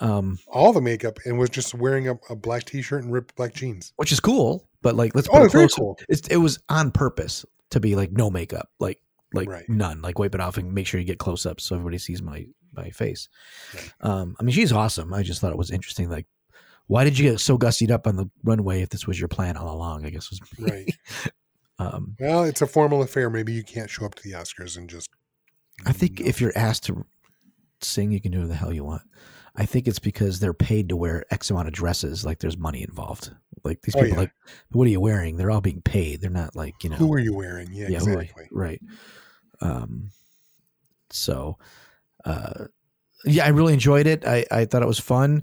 [0.00, 3.54] Um, all the makeup and was just wearing a, a black T-shirt and ripped black
[3.54, 3.92] jeans.
[3.96, 5.98] which is cool, but like let's Oh, it it's very cool.
[6.08, 9.00] It's, it was on purpose to be like no makeup, like
[9.32, 9.68] like Right.
[9.68, 12.22] none, like wipe it off and make sure you get close ups so everybody sees
[12.22, 13.28] my my face.
[13.74, 13.92] Right.
[14.00, 15.12] Um, I mean she's awesome.
[15.14, 16.08] I just thought it was interesting.
[16.10, 16.26] Like,
[16.86, 19.56] why did you get so gussied up on the runway if this was your plan
[19.56, 20.04] all along?
[20.06, 20.92] I guess was Right.
[21.78, 23.30] um, well, it's a formal affair.
[23.30, 25.08] Maybe you can't show up to the Oscars and just.
[25.86, 27.04] I think if you're asked to
[27.84, 29.02] sing, you can do whatever the hell you want.
[29.56, 32.24] I think it's because they're paid to wear X amount of dresses.
[32.24, 33.30] Like there's money involved.
[33.62, 34.20] Like these Oh, people, yeah.
[34.22, 34.32] like,
[34.72, 35.36] what are you wearing?
[35.36, 36.20] They're all being paid.
[36.20, 36.96] They're not like you know.
[36.96, 37.68] who are you wearing?
[37.72, 38.48] Yeah, you- exactly.
[38.50, 38.80] right.
[39.60, 40.10] Um.
[41.10, 41.58] So,
[42.24, 42.64] uh,
[43.24, 44.26] yeah, I really enjoyed it.
[44.26, 45.42] I I thought it was fun.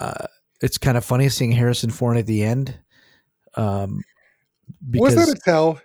[0.00, 0.26] Uh,
[0.60, 2.78] it's kind of funny seeing Harrison Ford at the end.
[3.56, 4.02] Um,
[4.90, 5.80] because was that a tell?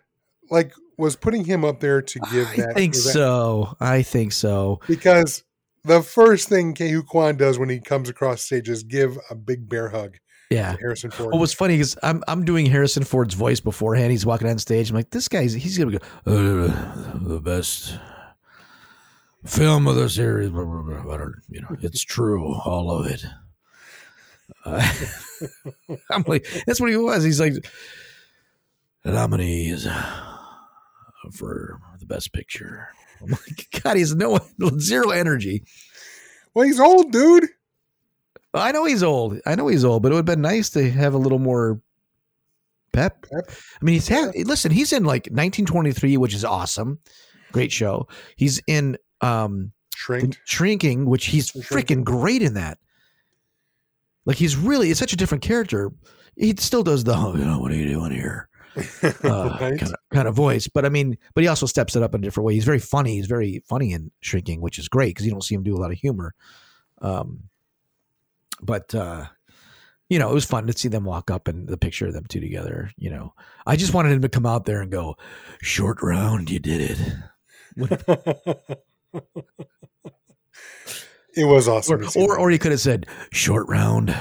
[0.51, 2.73] Like, was putting him up there to give I that?
[2.75, 3.75] think that- so.
[3.79, 4.81] I think so.
[4.87, 5.43] because
[5.85, 9.35] the first thing Ke Huy Quan does when he comes across stage is give a
[9.35, 10.17] big bear hug
[10.49, 10.75] Yeah.
[10.79, 11.31] Harrison Ford.
[11.31, 14.11] What was funny is I'm I'm doing Harrison Ford's voice beforehand.
[14.11, 14.89] He's walking on stage.
[14.89, 17.97] I'm like, this guy's he's gonna go uh, the best
[19.45, 20.49] film of the series.
[20.49, 23.23] Blah, blah, blah, You know, it's true, all of it.
[24.63, 24.93] Uh,
[26.11, 27.23] I'm like, that's what he was.
[27.23, 27.53] He's like,
[29.03, 29.87] the nominees
[31.33, 32.89] for the best picture.
[33.21, 34.39] I'm like, God, he has no
[34.79, 35.63] zero energy.
[36.53, 37.47] well, he's old, dude.
[38.53, 39.39] I know he's old.
[39.45, 41.81] I know he's old, but it would have been nice to have a little more
[42.93, 43.27] pep.
[43.29, 43.49] Pep.
[43.49, 46.99] I mean, he's had, listen, he's in like 1923, which is awesome.
[47.51, 48.07] Great show.
[48.37, 50.39] He's in um Shrinked.
[50.43, 52.77] Shrinking, which he's freaking great in that.
[54.25, 55.91] Like he's really it's such a different character.
[56.35, 58.49] He still does the oh, you know what are you doing here
[59.03, 59.79] uh, right?
[59.79, 62.21] kind of kind of voice, but I mean, but he also steps it up in
[62.21, 62.53] a different way.
[62.53, 63.15] He's very funny.
[63.15, 65.79] He's very funny in Shrinking, which is great because you don't see him do a
[65.79, 66.33] lot of humor.
[67.01, 67.49] Um,
[68.61, 69.25] but uh,
[70.09, 72.25] you know, it was fun to see them walk up and the picture of them
[72.27, 72.91] two together.
[72.97, 73.33] You know,
[73.65, 75.15] I just wanted him to come out there and go,
[75.61, 76.99] "Short round, you did it,"
[81.35, 82.03] it was awesome.
[82.03, 84.15] or or, or he could have said, "Short round,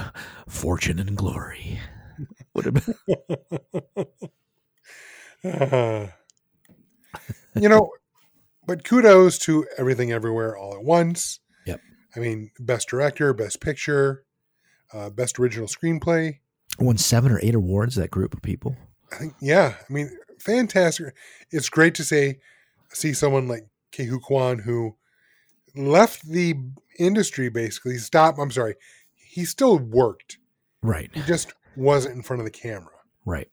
[0.49, 1.81] fortune and glory."
[2.55, 2.95] Would have been
[5.45, 6.09] Uh,
[7.55, 7.91] you know,
[8.67, 11.41] but kudos to everything everywhere all at once.
[11.67, 11.81] Yep.
[12.17, 14.25] I mean, best director, best picture,
[14.93, 16.39] uh, best original screenplay.
[16.79, 17.95] won seven or eight awards.
[17.97, 18.77] That group of people.
[19.13, 21.15] I think, yeah, I mean, fantastic.
[21.51, 22.39] It's great to say,
[22.93, 24.97] see someone like Ke Huy Quan who
[25.77, 26.55] left the
[26.99, 27.99] industry basically.
[27.99, 28.39] Stop.
[28.39, 28.75] I'm sorry.
[29.15, 30.39] He still worked.
[30.83, 31.11] Right.
[31.13, 32.93] He just wasn't in front of the camera.
[33.25, 33.49] Right.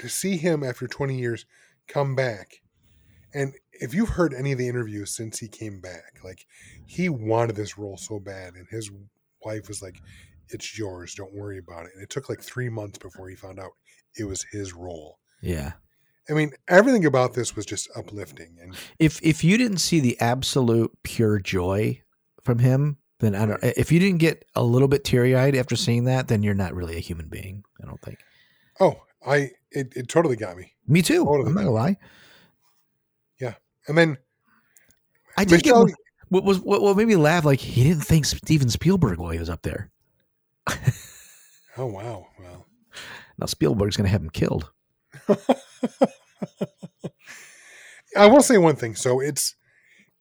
[0.00, 1.46] To see him after 20 years
[1.88, 2.60] come back
[3.32, 6.46] and if you've heard any of the interviews since he came back like
[6.86, 8.90] he wanted this role so bad and his
[9.44, 9.96] wife was like
[10.48, 13.58] it's yours don't worry about it and it took like three months before he found
[13.58, 13.70] out
[14.18, 15.72] it was his role Yeah.
[16.28, 20.20] i mean everything about this was just uplifting and if if you didn't see the
[20.20, 22.02] absolute pure joy
[22.42, 23.62] from him, then I don't.
[23.62, 26.74] If you didn't get a little bit teary eyed after seeing that, then you're not
[26.74, 27.62] really a human being.
[27.82, 28.18] I don't think.
[28.80, 31.24] oh i it, it totally got me Me too.
[31.24, 31.48] Totally.
[31.48, 31.96] I'm not gonna lie.
[33.40, 33.54] Yeah,
[33.88, 34.18] and then
[35.36, 35.96] I did Michelle- get
[36.28, 37.44] what was what, what made me laugh.
[37.44, 39.90] Like he didn't think Steven Spielberg while he was up there.
[41.76, 42.66] oh wow well
[43.38, 44.70] Now Spielberg's gonna have him killed.
[48.16, 49.54] i will say one thing so it's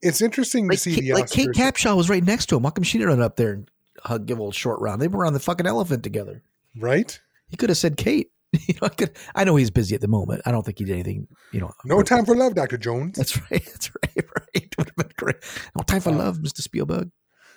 [0.02, 2.64] it's interesting Like, to see Kate, the like Kate Capshaw was right next to him.
[2.64, 3.70] How come she didn't run up there and
[4.02, 5.02] hug, give a little short round?
[5.02, 6.42] They were on the fucking elephant together.
[6.78, 8.32] right He could have said Kate.
[8.68, 10.42] you know, I, could, I know he's busy at the moment.
[10.46, 11.28] I don't think he did anything.
[11.52, 13.18] You know, No time for love, Doctor Jones.
[13.18, 13.64] That's right.
[13.66, 14.26] That's right.
[14.56, 14.74] Right.
[14.78, 15.36] Would have been great.
[15.78, 16.62] No time for Um, love, Mr.
[16.62, 17.12] Spielberg.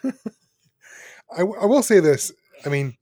[0.05, 0.11] I,
[1.41, 2.33] I will say this.
[2.67, 2.97] I mean,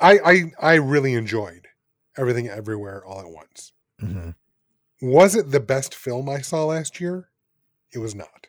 [0.00, 1.66] I I I really enjoyed
[2.16, 3.72] everything everywhere all at once.
[4.02, 4.30] Mm-hmm.
[5.10, 7.28] Was it the best film I saw last year?
[7.92, 8.48] It was not.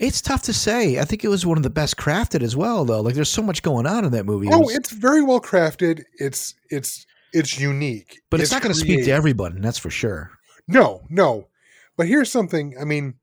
[0.00, 0.98] It's tough to say.
[0.98, 3.00] I think it was one of the best crafted as well, though.
[3.02, 4.46] Like, there's so much going on in that movie.
[4.48, 6.02] It Oh, was- it's very well crafted.
[6.18, 8.20] It's it's it's unique.
[8.30, 9.60] but it's, not going to speak to everyone.
[9.60, 10.32] That's for sure.
[10.66, 11.48] No, no.
[11.96, 12.74] But here's something.
[12.80, 13.14] I mean,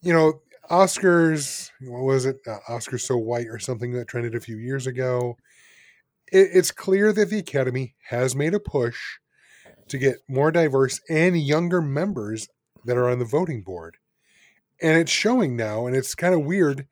[0.00, 1.70] you know, Oscars.
[1.82, 2.38] What was it?
[2.46, 5.36] Uh, Oscars so white or something that trended a few years ago.
[6.32, 8.98] It, it's clear that the Academy has made a push
[9.88, 12.48] to get more diverse and younger members
[12.86, 13.96] that are on the voting board,
[14.82, 15.86] and it's showing now.
[15.86, 16.86] And it's kind of weird.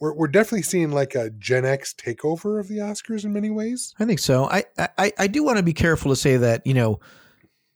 [0.00, 3.94] We're we're definitely seeing like a Gen X takeover of the Oscars in many ways.
[4.00, 4.44] I think so.
[4.50, 4.64] I,
[4.98, 7.00] I, I do want to be careful to say that, you know,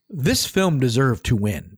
[0.08, 1.76] this film deserved to win.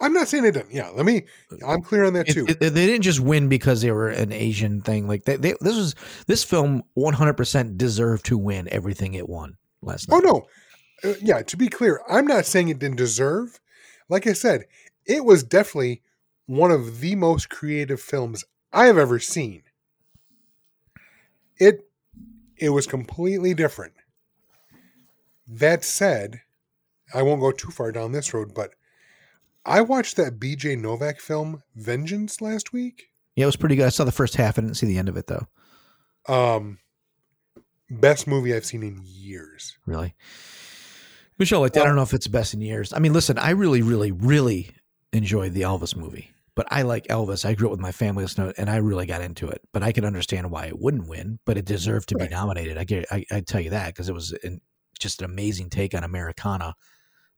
[0.00, 0.72] I'm not saying it didn't.
[0.72, 1.24] Yeah, let me.
[1.66, 2.46] I'm clear on that It- too.
[2.48, 5.06] it- they didn't just win because they were an Asian thing.
[5.06, 5.94] Like they, they, this was
[6.26, 10.16] this film 100% deserved to win everything it won last night.
[10.16, 10.20] Oh
[11.04, 11.42] no, Uh, yeah.
[11.42, 13.60] To be clear, I'm not saying it didn't deserve.
[14.08, 14.64] Like I said,
[15.06, 16.02] it was definitely
[16.46, 19.62] one of the most creative films I have ever seen.
[21.58, 21.88] It
[22.56, 23.94] it was completely different.
[25.46, 26.40] That said,
[27.12, 28.70] I won't go too far down this road, but
[29.64, 33.10] I watched that BJ Novak film Vengeance last week.
[33.36, 33.86] Yeah, it was pretty good.
[33.86, 34.58] I saw the first half.
[34.58, 35.46] I didn't see the end of it though.
[36.26, 36.78] Um,
[37.90, 39.76] best movie I've seen in years.
[39.86, 40.14] Really,
[41.38, 41.82] Michelle, like that.
[41.82, 42.92] I don't know if it's best in years.
[42.92, 44.70] I mean, listen, I really, really, really
[45.12, 47.44] enjoyed the Elvis movie, but I like Elvis.
[47.44, 49.60] I grew up with my family listening, and I really got into it.
[49.72, 52.28] But I can understand why it wouldn't win, but it deserved to Right.
[52.28, 52.78] be nominated.
[52.78, 54.60] I get, I, I tell you that because it was an,
[54.98, 56.74] just an amazing take on Americana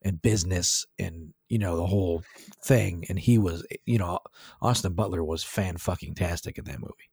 [0.02, 2.22] and business and you know the whole
[2.62, 3.04] thing.
[3.08, 4.18] And he was, eh, you know,
[4.60, 7.10] Austin Butler was fan fucking tastic in that movie.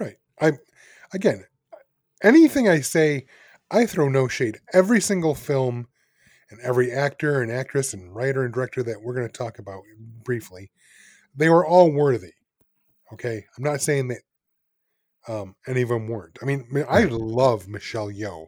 [0.00, 0.16] Right.
[0.40, 0.52] I
[1.12, 1.44] again,
[2.22, 3.26] anything I say,
[3.70, 4.58] I throw no shade.
[4.72, 5.86] Every single film
[6.50, 9.82] and every actor and actress and writer and director that we're going to talk about
[10.24, 10.70] briefly,
[11.36, 12.32] they were all worthy.
[13.12, 14.20] Okay, I'm not saying that
[15.28, 16.38] um, any of them weren't.
[16.42, 18.46] I mean, I love Michelle Yeoh.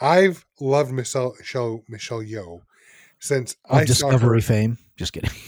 [0.00, 2.60] I've loved Michelle Michelle, Michelle Yeoh
[3.18, 3.84] since Of I.
[3.84, 4.78] Discovery fame.
[4.96, 5.30] Just kidding.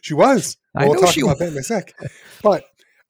[0.00, 0.56] She was.
[0.76, 1.38] I we'll know talk she about was.
[1.40, 1.94] that in a sec.
[2.42, 2.64] But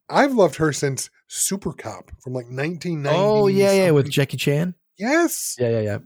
[0.08, 3.08] I've loved her since Super Cop from like 1990.
[3.18, 4.10] Oh yeah, yeah, with.
[4.10, 4.74] Jackie Chan.
[4.98, 5.56] yes.
[5.58, 5.98] Yeah, yeah, yeah.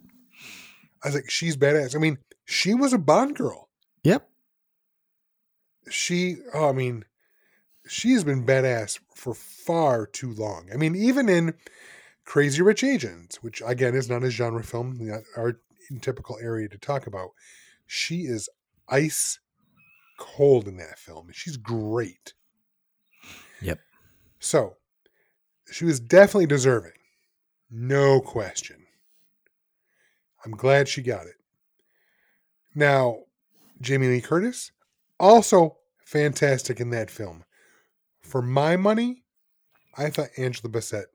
[1.03, 1.95] I was like, she's badass.
[1.95, 3.69] I mean, she was a Bond girl.
[4.05, 4.29] Yep.
[5.91, 7.05] She, oh, I mean,
[7.87, 10.69] she has been badass for far too long.
[10.73, 11.55] I mean, even in
[12.25, 15.61] Crazy Rich Asians, which again is not a genre film, not our
[16.03, 17.31] typical area to talk about,
[17.87, 18.49] she is
[18.89, 19.39] ice
[20.19, 21.29] cold in that film.
[21.33, 22.35] She's great.
[23.63, 23.81] Yep.
[24.39, 24.77] So
[25.71, 26.93] she was definitely deserving.
[27.71, 28.85] No question.
[30.45, 31.35] I'm glad she got it.
[32.75, 33.21] Now,
[33.81, 34.73] Jamie Lee Curtis,
[35.21, 37.45] also fantastic in that film.
[38.21, 39.25] For my money,
[39.97, 41.07] I thought Angela Bassett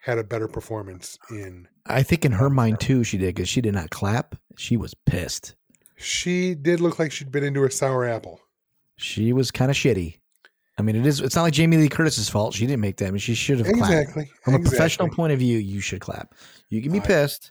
[0.00, 1.68] had a better performance in.
[1.86, 4.36] I think in her mind too, she did because she did not clap.
[4.56, 5.54] She was pissed.
[5.96, 8.40] She did look like she'd been into a sour apple.
[8.96, 10.18] She was kind of shitty.
[10.78, 11.20] I mean, it is.
[11.20, 12.54] It's not like Jamie Lee Curtis's fault.
[12.54, 13.08] She didn't make that.
[13.08, 13.92] I mean, she should have clapped.
[13.92, 14.30] Exactly.
[14.42, 16.34] From a professional point of view, you should clap.
[16.68, 17.50] You can be I- pissed,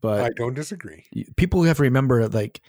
[0.00, 1.04] but I don't disagree.
[1.36, 2.60] people have to remember like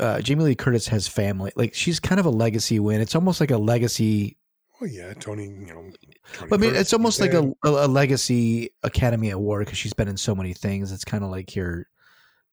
[0.00, 1.52] uh, Jamie Lee Curtis has family.
[1.56, 3.00] Like she's kind of a legacy win.
[3.00, 4.38] It's almost like a legacy
[4.80, 5.44] Oh yeah, Tony.
[5.44, 5.90] You know,
[6.32, 9.92] Tony But I mean, Curtis, it's almost like a, a legacy Academy Award because she's
[9.92, 10.92] been in so many things.
[10.92, 11.86] It's kind of like your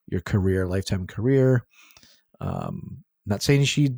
[0.07, 1.65] your career, lifetime career.
[2.39, 3.95] Um, not saying she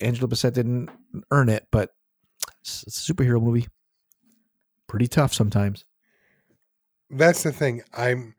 [0.00, 0.90] Angela Bassett didn't
[1.30, 1.90] earn it, but
[2.60, 3.68] it's, it's a superhero movie.
[4.88, 5.84] Pretty tough sometimes.
[7.10, 7.82] That's the thing.
[7.94, 8.34] I'm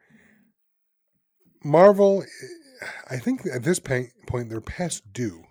[1.63, 2.23] Marvel.
[3.09, 4.09] I think at this point
[4.49, 5.43] they're past due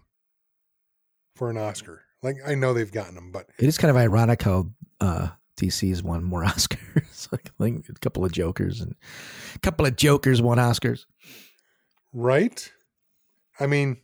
[1.37, 2.03] for an Oscar.
[2.23, 6.03] Like I know they've gotten them, but It is kind of ironic how uh, DC's
[6.03, 7.31] won more Oscars.
[7.33, 8.95] like, like a couple of Jokers and
[9.55, 11.05] a couple of Jokers won Oscars.
[12.13, 12.73] right?
[13.61, 13.99] I mean,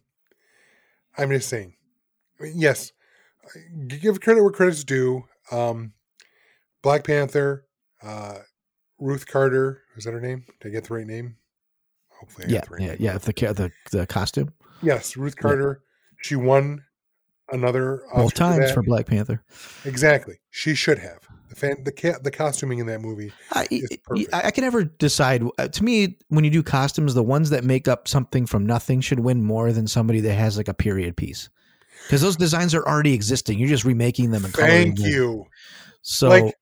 [1.16, 1.74] I'm just saying.
[2.54, 2.92] Yes,
[3.86, 5.24] give credit where credit's due.
[5.52, 5.92] Um,
[6.82, 7.64] Black Panther,
[8.02, 8.38] uh,
[8.98, 9.82] Ruth Carter.
[9.96, 10.44] Is that her name?
[10.60, 11.36] Did I get the right name?
[12.20, 13.18] Hopefully, Yeah, yeah, yeah.
[13.18, 15.82] The the the costume Yes, Ruth Carter.
[16.22, 16.84] She won
[17.50, 18.74] another both times that.
[18.74, 19.42] for Black Panther.
[19.84, 20.40] Exactly.
[20.50, 21.20] She should have.
[21.48, 23.32] The fan, the ca- the costuming in that movie.
[23.52, 23.66] I.
[24.32, 25.44] I, I can never decide.
[25.58, 29.00] Uh, to me, when you do costumes, the ones that make up something from nothing
[29.00, 31.48] should win more than somebody that has like a period piece,
[32.06, 33.58] because those designs are already existing.
[33.58, 35.10] You're just remaking them and coloring Thank them.
[35.10, 35.46] you.
[36.02, 36.54] So Like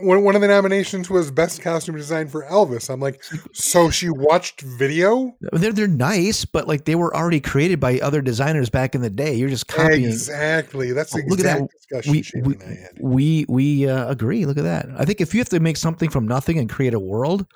[0.00, 2.90] one one of the nominations was best costume design for Elvis.
[2.90, 3.22] I'm like,
[3.52, 5.34] so she watched video?
[5.52, 9.10] they're they're nice, but like they were already created by other designers back in the
[9.10, 9.34] day.
[9.34, 10.04] You're just copying.
[10.04, 10.92] Exactly.
[10.92, 11.70] That's the Oh, look at that.
[11.70, 12.90] discussion we we and I had.
[13.00, 14.44] we, we uh, agree.
[14.44, 14.86] Look at that.
[14.96, 17.46] I think if you have to make something from nothing and create a world,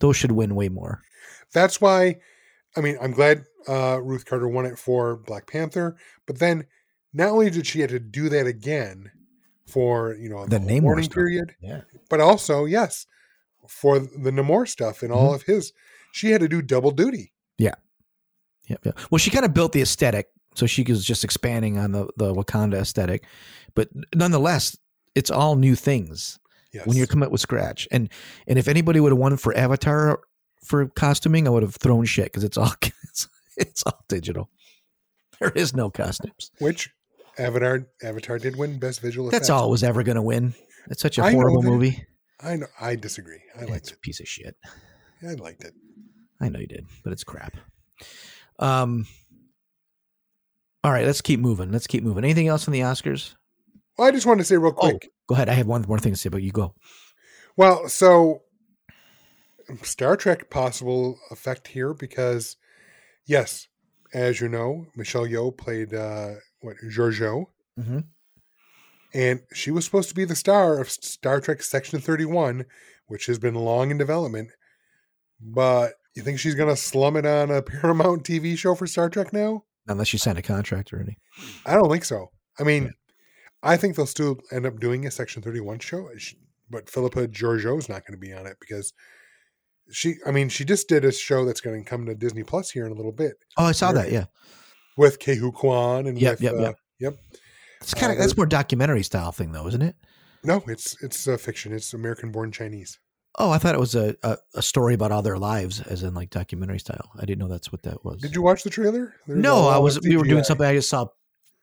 [0.00, 1.02] those should win way more.
[1.52, 2.18] That's why,
[2.76, 6.66] I mean, I'm glad uh, Ruth Carter won it for Black Panther, but then
[7.12, 9.10] not only did she have to do that again
[9.70, 11.14] for you know The whole Namor mourning stuff.
[11.14, 11.82] period, Yeah.
[12.08, 13.06] but also yes,
[13.68, 15.20] for the Namor stuff and Mm-hmm.
[15.20, 15.72] all of his,
[16.12, 17.32] she had to do double duty.
[17.58, 17.74] Yeah,
[18.68, 18.76] yeah.
[19.10, 22.34] Well, she kind of built the aesthetic, so she was just expanding on the the
[22.34, 23.24] Wakanda aesthetic,
[23.74, 24.76] but nonetheless,
[25.14, 26.38] it's all new things
[26.72, 26.86] Yes.
[26.86, 27.88] when you're coming up with scratch.
[27.90, 28.08] And
[28.46, 30.20] and if anybody would have won for Avatar
[30.64, 32.72] for costuming, I would have thrown shit because it's all
[33.04, 34.48] it's, it's all digital.
[35.40, 36.50] There is no costumes.
[36.60, 36.90] Which
[37.40, 39.48] Avatar Avatar did win best visual effects.
[39.48, 40.54] That's all it was ever going to win.
[40.90, 41.68] It's such a I horrible that.
[41.68, 42.04] movie.
[42.40, 42.66] I know.
[42.80, 43.40] I disagree.
[43.56, 43.76] I liked it.
[43.76, 44.56] It's a piece of shit.
[45.26, 45.74] I liked it.
[46.40, 47.56] I know you did, but it's crap.
[48.58, 49.06] Um.
[50.82, 51.70] All right, let's keep moving.
[51.72, 52.24] Let's keep moving.
[52.24, 53.34] Anything else on the Oscars?
[53.98, 55.10] Well, I just wanted to say real Oh, quick.
[55.26, 55.50] go ahead.
[55.50, 56.74] I have one more thing to say, but you go.
[57.54, 58.42] Well, so
[59.82, 62.56] Star Trek possible effect here because,
[63.26, 63.68] yes,
[64.14, 67.46] as you know, Michelle Yeoh played uh, what Georgiou,
[67.78, 68.04] Mhm.
[69.14, 72.66] and she was supposed to be the star of Star Trek Section Thirty One,
[73.06, 74.50] which has been long in development.
[75.40, 79.32] But you think she's gonna slum it on a Paramount TV show for Star Trek
[79.32, 79.64] now?
[79.88, 81.16] Unless you signed a contract already.
[81.66, 82.30] I don't think so.
[82.58, 82.92] I mean,
[83.62, 86.34] I think they'll still end up doing a Section 31 show, sh-
[86.68, 88.92] but Philippa Georgiou's not going to be on it because
[89.90, 92.70] she, I mean, she just did a show that's going to come to Disney Plus
[92.70, 94.12] here in a little bit Oh, I saw that.
[94.12, 94.26] Yeah,
[95.00, 96.76] with Ke Huy Quan and Yep, with, yep, uh, yep.
[96.98, 97.16] yep.
[97.80, 99.96] it's kind of Uh, that's more documentary style thing, though, isn't it?
[100.44, 101.72] No, it's it's uh, fiction.
[101.72, 102.98] It's American born Chinese.
[103.38, 106.14] Oh, I thought it was a, a, a story about all their lives, as in
[106.14, 107.10] like documentary style.
[107.16, 108.20] I didn't know that's what that was.
[108.20, 109.14] Did you watch the trailer?
[109.26, 110.00] There's No, I was.
[110.00, 110.66] We were doing something.
[110.66, 111.06] I just saw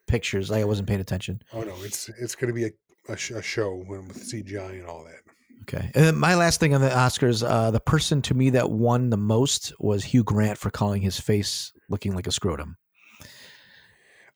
[0.08, 0.50] pictures.
[0.50, 1.42] Like I wasn't paying attention.
[1.54, 2.72] Oh no, it's it's going to be a,
[3.14, 5.22] a, sh- a show with CGI and all that.
[5.64, 5.92] Okay.
[5.94, 9.10] And then my last thing on the Oscars, uh, the person to me that won
[9.10, 12.78] the most was Hugh Grant for calling his face looking like a scrotum.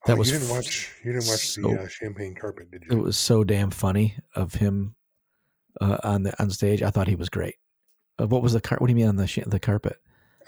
[0.05, 2.83] That oh, was you didn't watch you didn't watch so- the uh, champagne carpet, did
[2.85, 2.97] you?
[2.97, 4.95] It was so damn funny of him
[5.79, 6.81] uh, on the on stage.
[6.81, 7.55] I thought he was great.
[8.19, 8.77] Uh, what was the car?
[8.79, 9.97] What do you mean on the sh- the carpet?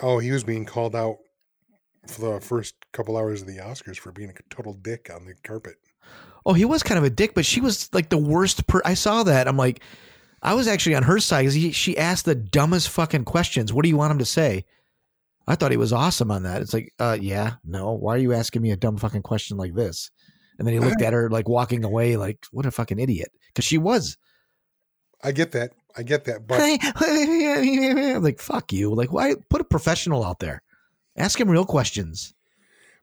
[0.02, 1.18] Oh, he was being called out
[2.08, 5.36] for the first couple hours of the Oscars for being a total dick on the
[5.44, 5.76] carpet.
[6.46, 8.68] Oh, he was kind of a dick, but she was like the worst.
[8.68, 9.48] Per- I saw that.
[9.48, 9.82] I'm like,
[10.42, 13.72] I was actually on her side because she asked the dumbest fucking questions.
[13.72, 14.66] What do you want him to say?
[15.48, 16.62] I thought he was awesome on that.
[16.62, 17.92] It's like, uh, yeah, no.
[17.92, 20.10] Why are you asking me a dumb fucking question like this?
[20.58, 23.32] And then he looked at her like walking away, like, what a fucking idiot.
[23.48, 24.18] Because she was
[25.24, 25.72] I get that.
[25.98, 26.46] I get that.
[26.48, 26.60] But
[28.22, 28.94] like, fuck you.
[28.94, 30.62] Like, why put a professional out there?
[31.16, 32.34] Ask him real questions.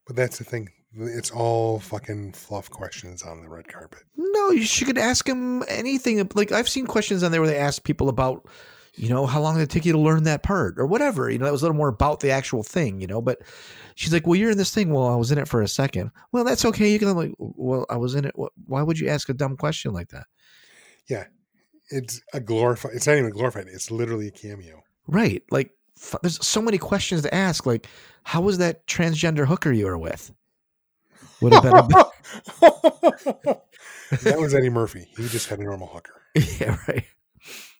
[0.07, 0.69] but that's the thing.
[0.93, 4.03] It's all fucking fluff questions on the red carpet.
[4.17, 6.29] No, you should ask him anything.
[6.35, 8.47] Like I've seen questions on there where they ask people about,
[9.01, 11.31] you know, how long did it take you to learn that part or whatever.
[11.31, 13.01] You know, that was a little more about the actual thing.
[13.01, 13.39] You know, but
[13.95, 14.91] she's like, "Well, you're in this thing.
[14.91, 16.11] Well, I was in it for a second.
[16.33, 16.93] Well, that's okay.
[16.93, 18.35] You can I'm like, well, I was in it.
[18.67, 20.27] Why would you ask a dumb question like that?
[21.09, 21.25] Yeah.
[21.89, 23.69] It's a glorified it's not even glorified.
[23.69, 24.83] It's literally a cameo.
[25.09, 25.43] Right?
[25.51, 25.71] Like,
[26.21, 27.65] there's so many questions to ask.
[27.65, 27.87] Like,
[28.23, 30.31] how was that transgender hooker you were with?
[31.41, 31.75] Would have been.
[31.75, 31.81] A,
[34.23, 35.09] that was Eddie Murphy.
[35.17, 36.21] He just had a normal hooker.
[36.61, 37.07] yeah, right.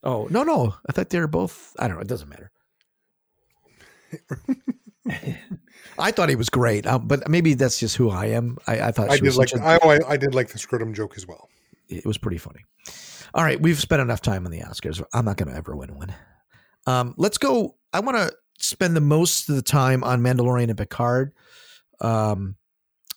[0.03, 0.75] Oh no, no.
[0.89, 1.75] I thought they were both.
[1.79, 2.03] I don't know.
[2.03, 2.51] It doesn't matter.
[5.99, 8.59] I thought he was great, um, but maybe that's just who I am.
[8.67, 10.49] I, I thought I she did was like a- I, oh, I I did like
[10.49, 11.49] the scrotum joke as well.
[11.89, 12.65] it was pretty funny.
[13.35, 15.03] All right, we've spent enough time on the Oscars.
[15.13, 16.13] I'm not going to ever win one.
[16.87, 17.77] Um, let's go.
[17.93, 21.33] I want to spend the most of the time on Mandalorian and Picard.
[22.01, 22.57] Um,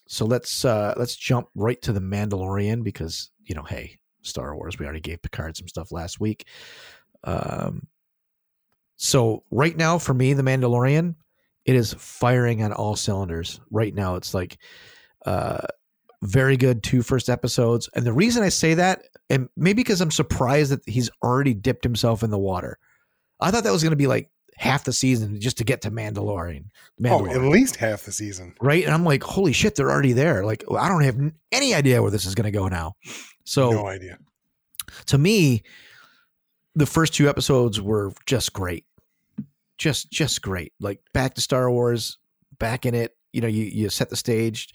[0.08, 4.80] so let's uh, let's jump right to the Mandalorian because you know, hey, Star Wars.
[4.80, 6.48] We already gave Picard some stuff last week.
[7.24, 7.88] Um,
[8.96, 11.16] so right now, for me, the Mandalorian,
[11.66, 13.60] it is firing on all cylinders.
[13.72, 14.58] Right now, it's like
[15.26, 15.66] uh,
[16.22, 20.12] very good two first episodes, and the reason I say that, and maybe because I'm
[20.12, 22.78] surprised that he's already dipped himself in the water.
[23.40, 25.92] I thought that was going to be like half the season just to get to
[25.92, 26.66] Mandalorian.
[27.06, 28.54] Oh, at least half the season.
[28.62, 28.84] right?
[28.84, 30.46] And I'm like, holy shit, they're already there.
[30.46, 31.20] Like, I don't have
[31.52, 32.94] any idea where this is going to go now.
[33.44, 34.18] So, no idea.
[35.08, 35.64] to me,
[36.76, 38.86] the first two episodes were just great,
[39.78, 40.74] just just great.
[40.80, 42.18] Like back to Star Wars,
[42.60, 43.16] back in it.
[43.32, 44.74] You know, you you set the stage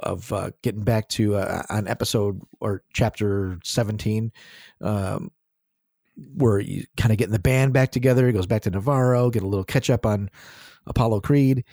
[0.00, 4.32] of uh, getting back to uh, on episode or chapter seventeen.
[4.80, 5.30] Um,
[6.36, 8.28] where you kind of getting the band back together.
[8.28, 10.30] It goes back to Nevarro, get a little catch up on
[10.86, 11.64] Apollo Creed,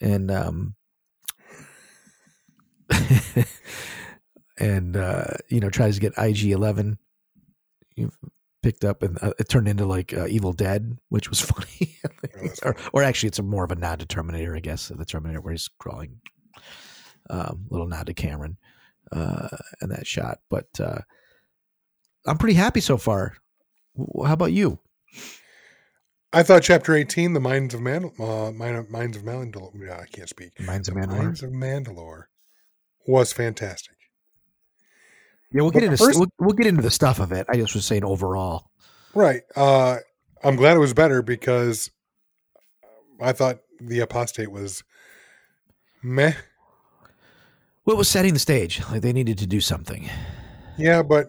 [0.00, 0.74] and um,
[4.60, 6.98] and uh, you know tries to get IG Eleven
[8.62, 11.96] picked up, and uh, it turned into like uh, Evil Dead, which was funny.
[12.62, 14.88] or, or actually, it's a more of a nod to Terminator, I guess.
[14.88, 16.20] The Terminator where he's crawling,
[17.28, 18.58] um, little nod to Cameron,
[19.10, 19.48] uh,
[19.80, 20.38] and that shot.
[20.50, 21.00] But uh,
[22.26, 23.36] I'm pretty happy so far.
[24.24, 24.78] How about you?
[26.32, 30.06] I thought chapter 18, The Minds of Man, uh, Mind- Minds of Mandalore, yeah, I
[30.06, 30.60] can't speak.
[30.60, 31.18] Minds of Mandalore.
[31.18, 32.24] Minds of Mandalore
[33.04, 33.96] was fantastic.
[35.52, 37.46] Yeah, we'll get into first- we'll, we'll get into the stuff of it.
[37.48, 38.70] I just was saying overall.
[39.14, 39.42] Right.
[39.56, 39.96] Uh,
[40.44, 41.90] I'm glad it was better because
[43.20, 44.84] I thought The Apostate was
[46.02, 46.32] meh.
[47.84, 48.80] Well, it was setting the stage.
[48.90, 50.08] Like they needed to do something.
[50.78, 51.28] Yeah, but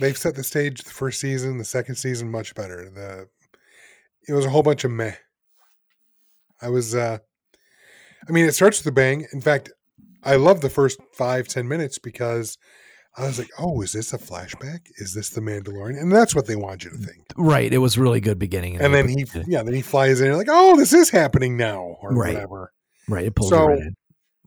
[0.00, 2.90] they've set the stage the first season, the second season much better.
[2.90, 3.28] The
[4.26, 5.14] it was a whole bunch of meh.
[6.60, 7.18] I was uh
[8.28, 9.26] I mean it starts with a bang.
[9.32, 9.70] In fact,
[10.24, 12.58] I love the first five, ten minutes because
[13.16, 14.80] I was like, Oh, is this a flashback?
[14.96, 16.00] Is this the Mandalorian?
[16.00, 17.24] And that's what they want you to think.
[17.36, 17.72] Right.
[17.72, 18.80] It was really good beginning.
[18.80, 22.12] And then he yeah, then he flies in, like, Oh, this is happening now, or
[22.12, 22.34] Right.
[22.34, 22.72] whatever.
[23.08, 23.24] right.
[23.26, 23.94] It pulls so- right in.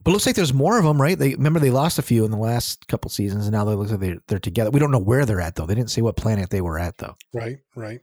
[0.04, 1.18] But it looks like there's more of them, right?
[1.18, 3.90] They remember they lost a few in the last couple seasons, and now they look
[3.90, 4.70] like they're, they're together.
[4.70, 5.66] We don't know where they're at though.
[5.66, 7.16] They didn't say what planet they were at though.
[7.34, 8.00] Right, right.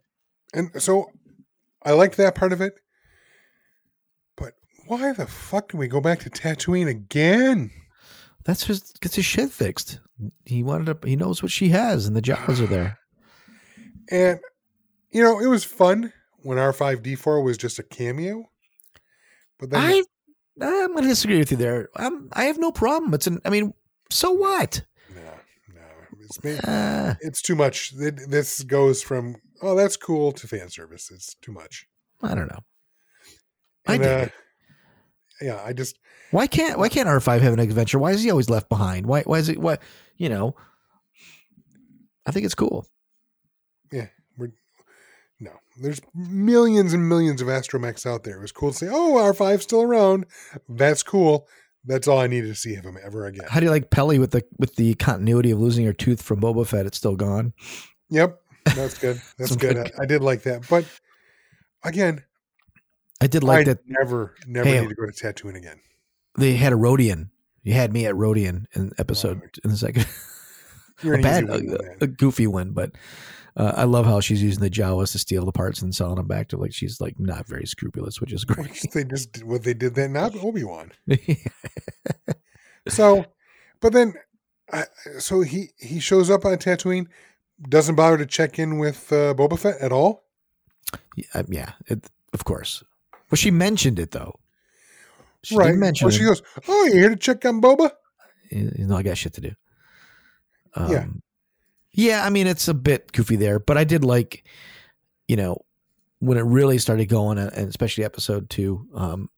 [0.53, 1.09] And so
[1.83, 2.73] I liked that part of it.
[4.35, 4.53] But
[4.87, 7.71] why the fuck do we go back to Tatooine again?
[8.43, 9.99] That's just gets his shit fixed.
[10.45, 11.07] He wanted to.
[11.07, 12.99] He knows what she has, and the Jawas are there.
[14.09, 14.39] And
[15.11, 18.45] you know, it was fun when R5D4 was just a cameo.
[19.59, 20.03] But then I
[20.61, 21.89] I'm going to disagree with you there.
[21.95, 23.13] I'm, I have no problem.
[23.13, 23.39] It's an.
[23.45, 23.73] I mean,
[24.09, 24.83] so what?
[25.13, 25.21] no,
[25.73, 25.81] no,
[26.19, 27.93] it's Uh, it's too much.
[27.97, 31.11] It- This goes from oh that's cool to fan service.
[31.11, 31.87] It's too much.
[32.21, 32.59] I don't know.
[33.87, 34.27] I And, dig uh,
[35.41, 35.99] yeah, I just
[36.31, 37.99] Why can't Why can't R five have an adventure?
[37.99, 39.05] Why is he always left behind?
[39.05, 39.59] Why Why is it?
[39.59, 39.81] What
[40.17, 40.55] you know?
[42.25, 42.87] I think it's cool.
[43.91, 44.07] yeah,
[44.37, 44.51] we're
[45.39, 45.51] no.
[45.79, 48.37] There's millions and millions of astromechs out there.
[48.37, 50.25] It was cool to say, "Oh, R5's still around."
[50.69, 51.47] That's cool.
[51.85, 53.45] That's all I needed to see of him ever again.
[53.47, 56.41] How do you like Peli with the with the continuity of losing her tooth from
[56.41, 56.85] Boba Fett?
[56.87, 57.53] It's still gone.
[58.09, 58.41] Yep,
[58.75, 59.21] that's good.
[59.37, 59.75] That's good.
[59.75, 60.85] good- I, I did like that, but
[61.83, 62.23] again,
[63.21, 65.79] I did like I that never, never Hey, need to go to Tatooine again.
[66.39, 67.29] they had a Rodian.
[67.65, 70.07] You had me at Rodian in episode in the second.
[71.03, 72.91] You're a bad, a, a goofy one, but
[73.57, 76.27] uh, I love how she's using the Jawas to steal the parts and selling them
[76.27, 78.69] back to like she's like not very scrupulous, which is great.
[78.69, 80.91] Which they just did what they did that not Obi Wan.
[82.87, 83.25] So,
[83.81, 84.13] but then,
[84.71, 84.83] I,
[85.17, 87.07] so he he shows up on Tatooine,
[87.67, 90.25] doesn't bother to check in with uh, Boba Fett at all.
[91.15, 92.83] yeah, yeah it, of course.
[93.31, 94.39] Well, she mentioned it though.
[95.45, 95.71] She right?
[95.71, 97.91] did mention Well, she goes, "Oh, you're here to check on Boba."
[98.49, 99.51] you know, I got shit to do.
[100.75, 101.05] Um, Yeah.
[101.97, 104.43] Yeah, I mean, it's a bit goofy there, but I did like,
[105.29, 105.61] you know,
[106.19, 108.85] when it really started going, and especially episode two.
[108.93, 109.29] Um,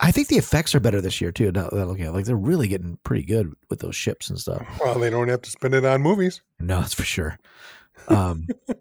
[0.00, 1.50] I think the effects are better this year too.
[1.50, 4.38] Now that I look at like they're really getting pretty good with those ships and
[4.38, 4.66] stuff.
[4.80, 6.42] Well, they don't have to spend it on movies.
[6.60, 7.38] No, that's for sure.
[8.08, 8.46] Um,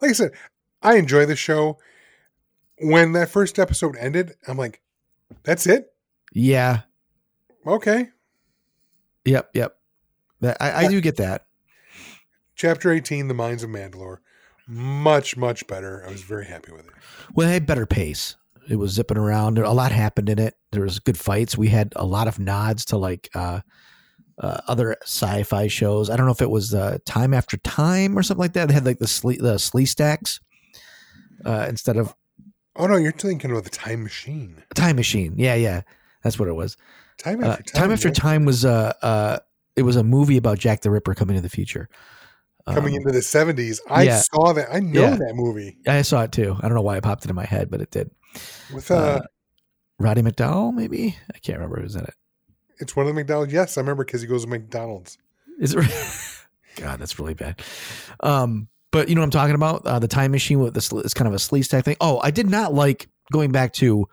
[0.00, 0.32] Like I said,
[0.82, 1.78] I enjoy the show.
[2.78, 4.82] When that first episode ended, I'm like,
[5.42, 5.86] "That's it."
[6.32, 6.80] yeah,
[7.66, 8.08] Okay.
[9.24, 9.76] yep, yep.
[10.40, 11.46] That, I, I do get that.
[12.54, 14.18] Chapter 18, The Mines of Mandalore.
[14.68, 16.04] Much, much better.
[16.06, 16.92] I was very happy with it.
[17.34, 18.36] Well, it had better pace.
[18.68, 19.58] It was zipping around.
[19.58, 20.54] A lot happened in it.
[20.72, 21.56] There was good fights.
[21.56, 23.60] We had a lot of nods to like uh,
[24.38, 26.10] uh, other sci-fi shows.
[26.10, 28.68] I don't know if it was uh, Time After Time or something like that.
[28.68, 30.40] They had like the slee, the Sleestaks
[31.44, 32.14] uh, instead of
[32.78, 34.62] Oh, no, you're thinking of the Time Machine.
[34.74, 35.34] Time Machine.
[35.36, 35.82] Yeah, yeah,
[36.22, 36.76] that's what it was.
[37.18, 37.82] Time Uh, after time.
[37.82, 38.10] time After.
[38.10, 39.38] Time was uh, uh,
[39.76, 41.88] it was a movie about Jack the Ripper coming to the future.
[42.66, 43.78] Coming Um, into the 70s.
[43.88, 44.18] I yeah.
[44.20, 44.68] saw that.
[44.72, 45.16] I know Yeah.
[45.16, 45.78] that movie.
[45.86, 46.56] I saw it too.
[46.58, 48.10] I don't know why it popped into my head, but it did.
[48.74, 49.20] With uh, Uh,
[49.98, 52.14] Roddy McDowell, maybe I can't remember who's in it.
[52.80, 53.52] it's one of the McDonald's.
[53.52, 55.16] Yes, I remember because he goes to McDonald's.
[55.60, 55.86] Is it?
[56.76, 57.62] God, that's really bad.
[58.20, 59.84] Um, but you know what I'm talking about?
[59.86, 61.96] Uh, the time machine with this is kind of a sleaze type thing.
[62.00, 64.08] Oh, I did not like going back to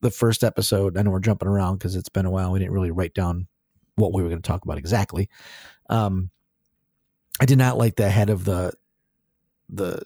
[0.00, 0.96] the first episode.
[0.98, 2.52] I know we're jumping around because it's been a while.
[2.52, 3.46] We didn't really write down
[3.96, 5.28] what we were going to talk about exactly.
[5.88, 6.30] Um,
[7.40, 8.72] I did not like the head of the
[9.68, 10.02] the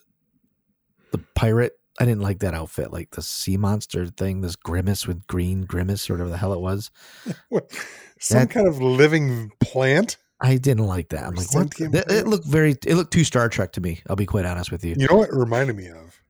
[1.11, 1.73] the pirate.
[2.01, 6.09] I didn't like that outfit, like the sea monster thing, this grimace with green grimace
[6.09, 6.91] or whatever the hell it was.
[7.49, 7.73] What,
[8.21, 10.17] some That- kind of living plant.
[10.41, 11.25] I didn't like that.
[11.25, 11.71] I'm like, what?
[11.93, 12.77] That- It looked very.
[12.87, 14.03] It looked too Star Trek to me.
[14.09, 14.95] I'll be quite honest with you.
[14.97, 16.21] You know what it reminded me of?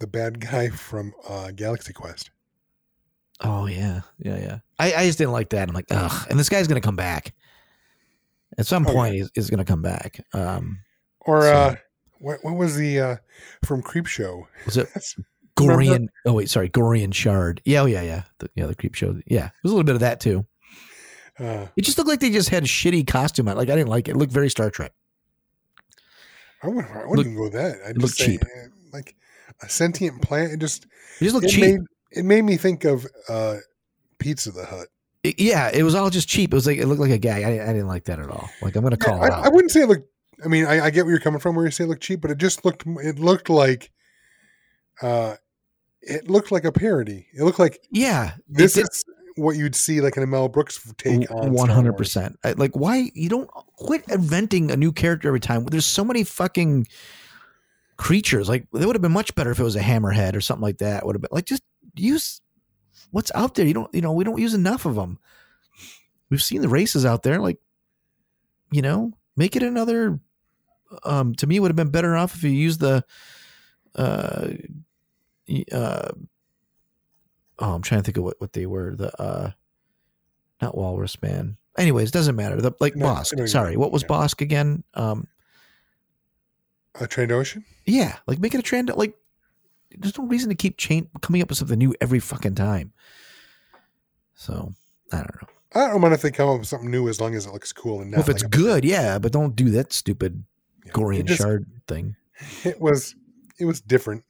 [0.00, 2.30] The bad guy from uh, Galaxy Quest.
[3.42, 4.58] Oh yeah, yeah, yeah.
[4.78, 5.68] I, I just didn't like that.
[5.68, 6.26] I'm like, ugh.
[6.28, 7.34] And this guy's gonna come back.
[8.58, 10.22] At some Oh, point, he's, he's gonna come back.
[10.34, 10.80] Um,
[11.20, 11.74] Or So- uh,
[12.18, 13.16] what, what was the uh,
[13.64, 14.46] from Creep Show?
[14.66, 14.88] was it
[15.56, 16.08] Gorian?
[16.26, 17.62] Oh wait, sorry, Gorian Shard.
[17.64, 18.24] Yeah, oh yeah, yeah.
[18.40, 19.18] The, yeah, the creep show.
[19.26, 20.44] Yeah, it was a little bit of that too.
[21.40, 23.56] Uh, It just looked like they just had a shitty costume on.
[23.56, 24.12] Like I didn't like it.
[24.12, 24.92] It looked very Star Trek.
[26.62, 27.76] I wouldn't, I wouldn't Look- even go with that.
[27.86, 28.42] I'd looked just say cheap.
[28.44, 29.16] uh, like
[29.62, 30.52] a sentient plant.
[30.52, 30.84] It just
[31.20, 31.60] It just looked it cheap.
[31.62, 31.80] made
[32.12, 33.56] it made me think of uh,
[34.18, 34.88] Pizza the Hut.
[35.22, 36.52] It- yeah, it was all just cheap.
[36.52, 37.44] It was like it looked like a gag.
[37.44, 38.48] I, I didn't like that at all.
[38.60, 39.44] Like I'm gonna Yeah, call it I, out.
[39.46, 40.08] I wouldn't say it looked.
[40.44, 42.20] I mean, I, I get where you're coming from, where you say it looked cheap,
[42.20, 42.84] but it just looked.
[42.86, 43.90] It looked like.
[45.02, 45.36] Uh,
[46.02, 47.26] it looked like a parody.
[47.34, 49.04] It looked like yeah, this it is
[49.40, 51.98] what you'd see like in a Mel Brooks take on hundred Wars.
[51.98, 52.38] percent.
[52.56, 55.64] Like, why you don't quit inventing a new character every time?
[55.64, 56.86] There's so many fucking
[57.96, 58.48] creatures.
[58.48, 60.78] Like, they would have been much better if it was a hammerhead or something like
[60.78, 61.04] that.
[61.04, 61.62] Would have been like just
[61.96, 62.40] use
[63.10, 63.66] what's out there.
[63.66, 65.18] You don't, you know, we don't use enough of them.
[66.28, 67.40] We've seen the races out there.
[67.40, 67.58] Like,
[68.70, 70.20] you know, make it another.
[71.04, 73.04] Um, to me, it would have been better off if you used the.
[73.94, 74.48] Uh,
[75.72, 76.10] uh,
[77.60, 78.94] oh, I'm trying to think of what, what they were.
[78.96, 79.50] The uh,
[80.60, 81.56] not Walrus Man.
[81.78, 82.60] Anyways, doesn't matter.
[82.60, 83.48] The like No, Bossk.
[83.48, 84.08] Sorry, what was yeah.
[84.08, 84.82] Bosk again?
[84.94, 85.26] Um,
[86.96, 87.64] A Trandoshan.
[87.86, 88.90] yeah, like make it a trend.
[88.94, 89.14] Like,
[89.96, 92.92] there's no reason to keep chain coming up with something new every fucking time.
[94.34, 94.72] So
[95.12, 95.48] I don't know.
[95.72, 97.72] I don't mind if they come up with something new as long as it looks
[97.72, 100.44] cool and not Well, if it's like good, yeah, but don't do that stupid
[100.84, 100.92] yeah.
[100.92, 102.16] Gorian It just- Shard thing.
[102.64, 103.14] It was
[103.58, 104.24] it was different.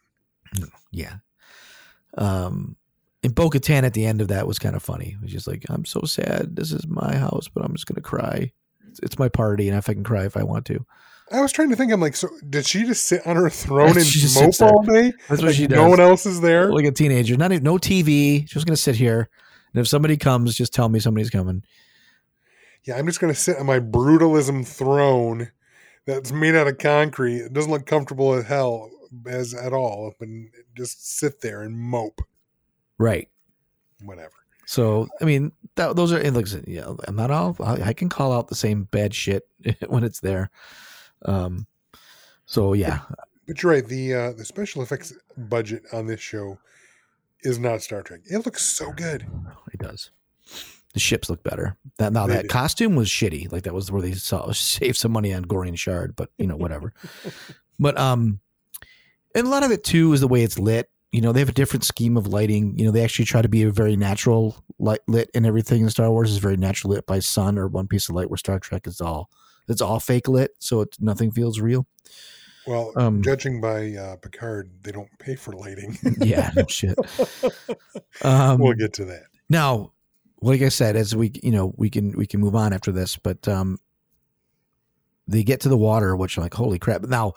[0.91, 1.15] Yeah.
[2.19, 2.77] Um,
[3.23, 5.17] and Bo Katan at the end of that was kind of funny.
[5.19, 6.57] It was just like, I'm so sad.
[6.57, 8.53] This is my house, but I'm just gonna cry.
[8.89, 10.85] It's, it's my party, and if I can cry if I want to.
[11.33, 11.93] I was trying to think.
[11.93, 15.13] I'm like, so did she just sit on her throne and mope all day?
[15.29, 15.77] That's what Like she does.
[15.77, 16.73] No one else is there.
[16.73, 17.37] like a teenager.
[17.37, 18.49] Not even, no TV.
[18.49, 19.29] She's gonna sit here,
[19.73, 21.63] and if somebody comes, just tell me somebody's coming.
[22.85, 25.53] Yeah, I'm just gonna sit on my brutalism throne
[26.07, 27.41] that's made out of concrete.
[27.43, 28.91] It doesn't look comfortable as hell
[29.27, 32.23] as at all, and just sit there and mope.
[33.01, 33.29] Right.
[34.05, 34.35] Whatever.
[34.67, 36.19] So I mean, that, those are.
[36.19, 37.57] And like, yeah, I'm not all.
[37.61, 39.49] I, I can call out the same bad shit
[39.89, 40.51] when it's there.
[41.25, 41.67] Um.
[42.45, 43.01] So yeah,
[43.47, 43.87] But you're right.
[43.87, 46.59] The uh, the special effects budget on this show
[47.43, 48.21] is not Star Trek.
[48.31, 49.27] It looks so good.
[49.73, 50.11] it does.
[50.93, 51.77] The ships look better.
[51.99, 52.49] That now They that do.
[52.49, 53.51] costume was shitty.
[53.51, 56.57] Like that was where they saw save some money on Gorian Shard, but you know
[56.57, 56.93] whatever.
[57.79, 58.41] but um,
[59.35, 60.91] and a lot of it too is the way it's lit.
[61.13, 62.79] You know they have a different scheme of lighting.
[62.79, 65.91] You know they actually try to be a very natural light lit and everything in
[65.91, 68.31] Star Wars is very natural lit by sun or one piece of light.
[68.31, 69.29] Where Star Trek is all
[69.69, 71.87] it's all fake lit, so it's nothing feels real.
[72.67, 75.99] Well, Um, judging by uh, Picard, they don't pay for lighting.
[76.19, 76.99] Yeah, no shit.
[78.23, 79.25] Um, we'll get to that.
[79.49, 79.93] Now,
[80.43, 83.17] like I said, as we you know we can we can move on after this,
[83.17, 83.79] but um,
[85.27, 87.03] they get to the water, which like holy crap.
[87.03, 87.35] Now,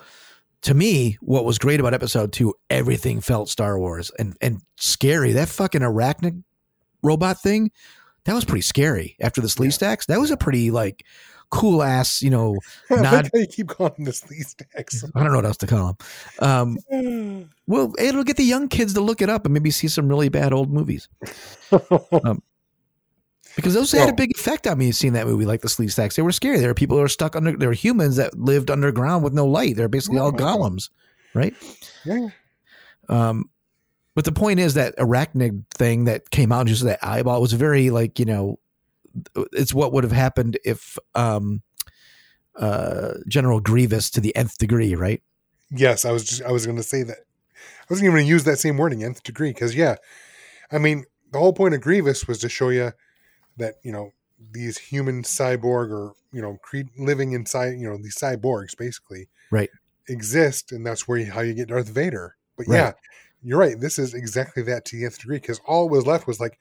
[0.64, 5.34] to me, what was great about episode two, everything felt Star Wars and and scary.
[5.34, 6.44] That fucking arachnid
[7.02, 7.72] robot thing,
[8.26, 9.16] that was pretty scary.
[9.22, 9.76] After the sleeve Yeah.
[9.76, 11.06] stacks, that was a pretty like
[11.50, 12.22] cool ass.
[12.22, 12.58] You know,
[12.90, 15.04] I Nod- like how you keep calling this these stacks.
[15.16, 15.98] I don't know what else to call
[16.40, 16.78] them.
[16.92, 20.08] Um, well, it'll get the young kids to look it up and maybe see some
[20.08, 21.08] really bad old movies.
[23.56, 26.16] Because those had a big effect on me seeing that movie, like the Sleestaks.
[26.16, 26.60] They were scary.
[26.60, 27.56] There were people who were stuck under.
[27.56, 29.76] There were humans that lived underground with no light.
[29.76, 30.90] They're basically all golems,
[31.36, 31.54] right?
[32.04, 32.30] yeah.
[33.10, 33.50] Um,
[34.16, 37.92] but the point is that arachnid thing that came out, just that eyeball, was very
[37.92, 38.60] like you know,
[39.52, 41.62] it's what would have happened if um,
[42.56, 45.22] uh, General Grievous to the nth degree, right?
[45.70, 47.18] Yes, I was just I was going to say that.
[47.18, 49.96] I wasn't even going to use that same wording, nth degree, because yeah,
[50.72, 52.94] I mean the whole point of Grievous was to show you
[53.58, 54.12] that you know
[54.52, 59.70] these human cyborg or you know cre- living inside you know these cyborgs basically Right.
[60.08, 62.36] exist, and that's where you, how you get Darth Vader.
[62.58, 62.78] But Right.
[62.78, 62.92] yeah,
[63.44, 63.80] you're right.
[63.80, 66.60] This is exactly that to the nth degree because all was left was like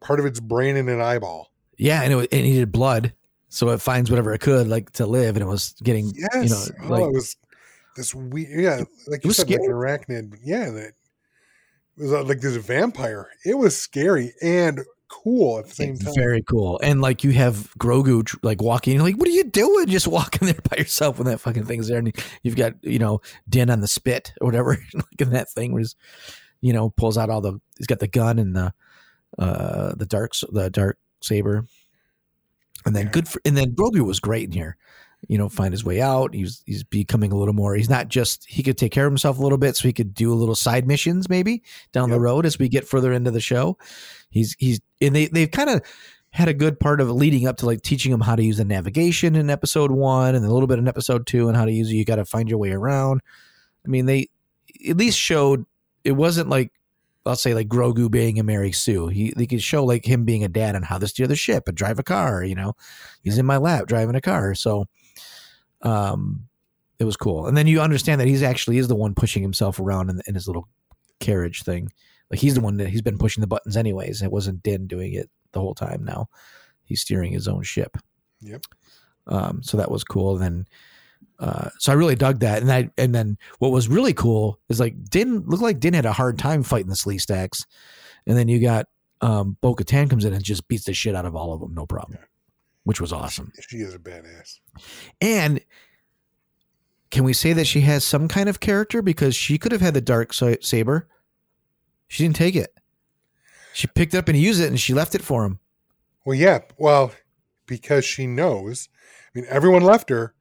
[0.00, 1.50] part of its brain and an eyeball.
[1.76, 3.12] Yeah, and it, it needed blood,
[3.48, 6.48] so it finds whatever it could like to live, and it was getting Yes, you
[6.50, 7.36] know oh, like it was
[7.96, 8.60] this weird.
[8.60, 10.38] Yeah, like you was said, like an arachnid.
[10.42, 10.92] Yeah, that
[11.96, 13.28] it was uh, like this vampire.
[13.44, 16.14] It was scary and cool at the same time.
[16.14, 16.80] Very cool.
[16.82, 19.86] And like you have Grogu like walking, like, what are you doing?
[19.86, 21.98] Just walking there by yourself when that fucking thing's there.
[21.98, 25.72] And you've got, you know, Din on the spit or whatever, like in that thing
[25.72, 25.96] where he's,
[26.60, 28.72] you know, pulls out all the, he's got the gun and the,
[29.38, 31.66] uh, the dark, the dark saber.
[32.86, 33.12] And then Yeah.
[33.12, 34.76] good for, and then Grogu was great in here.
[35.28, 36.34] You know, find his way out.
[36.34, 37.74] He's he's becoming a little more.
[37.74, 40.14] He's not just he could take care of himself a little bit, so he could
[40.14, 41.62] do a little side missions maybe
[41.92, 43.78] down the road as we get further into the show.
[44.30, 45.82] He's he's and they they've kind of
[46.30, 48.64] had a good part of leading up to like teaching him how to use the
[48.64, 51.88] navigation in episode one and a little bit in episode two and how to use
[51.90, 51.94] it.
[51.94, 53.20] You got to find your way around.
[53.84, 54.28] I mean, they
[54.88, 55.64] at least showed
[56.02, 56.72] it wasn't like
[57.26, 59.08] I'll say like Grogu being a Mary Sue.
[59.08, 61.68] He they could show like him being a dad and how to steer the ship
[61.68, 62.44] and drive a car.
[62.44, 62.74] You know,
[63.22, 64.54] he's in my lap driving a car.
[64.54, 64.86] So,
[65.84, 66.46] um,
[66.98, 67.46] it was cool.
[67.46, 70.34] And then you understand that he's actually is the one pushing himself around in, in
[70.34, 70.68] his little
[71.20, 71.90] carriage thing.
[72.30, 74.22] Like he's the one that he's been pushing the buttons anyways.
[74.22, 76.04] It wasn't Din doing it the whole time.
[76.04, 76.28] Now
[76.84, 77.96] he's steering his own ship.
[78.40, 78.64] Yep.
[79.26, 80.36] Um, so that was cool.
[80.36, 80.66] And then,
[81.38, 82.62] uh, so I really dug that.
[82.62, 86.06] And I, and then what was really cool is like Din looked like Din had
[86.06, 87.66] a hard time fighting the Sleestaks.
[88.26, 88.86] And then you got,
[89.20, 91.74] um, Bo Katan comes in and just beats the shit out of all of them.
[91.74, 92.18] No problem.
[92.20, 92.26] Yeah.
[92.84, 93.52] Which was awesome.
[93.68, 94.60] She is a badass.
[95.20, 95.60] And
[97.10, 99.94] can we say that she has some kind of character because she could have had
[99.94, 101.08] the dark saber?
[102.08, 102.74] She didn't take it.
[103.72, 105.58] She picked it up and used it, and she left it for him.
[106.24, 106.60] Well, yeah.
[106.78, 107.12] Well,
[107.66, 108.88] because she knows.
[109.34, 110.34] I mean, everyone left her.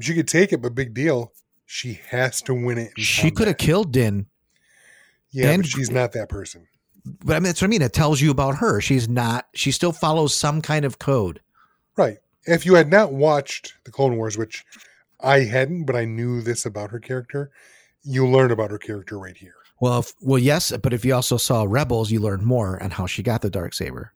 [0.00, 1.32] She could take it, but big deal.
[1.66, 2.92] She has to win it.
[2.98, 4.26] She could have killed Din,
[5.30, 6.66] Yeah, and- but she's not that person.
[7.04, 7.82] but I mean that's what I mean.
[7.82, 8.80] It tells you about her.
[8.80, 9.46] She's not.
[9.54, 11.40] She still follows some kind of code.
[11.96, 12.18] Right.
[12.46, 14.64] If you had not watched the Clone Wars, which
[15.20, 17.50] I hadn't, but I knew this about her character,
[18.02, 19.54] you learn about her character right here.
[19.80, 23.06] Well, if, well, yes, but if you also saw Rebels, you learned more on how
[23.06, 24.12] she got the dark saber.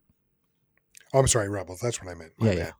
[1.13, 1.79] Oh, I'm sorry, Rebels.
[1.79, 2.31] That's what I meant.
[2.37, 2.71] My Yeah,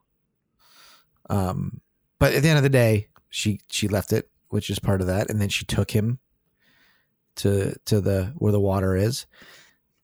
[1.29, 1.37] bad.
[1.37, 1.81] Um,
[2.19, 5.07] but at the end of the day, she she left it, which is part of
[5.07, 6.19] that, and then she took him
[7.35, 9.25] to to the where the water is,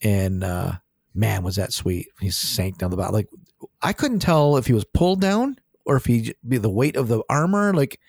[0.02, 0.74] and uh,
[1.14, 2.08] man, was that sweet!
[2.20, 3.14] He sank down the bottom.
[3.14, 3.30] Like
[3.82, 7.08] I couldn't tell if he was pulled down or if he be the weight of
[7.08, 7.74] the armor.
[7.74, 8.00] Like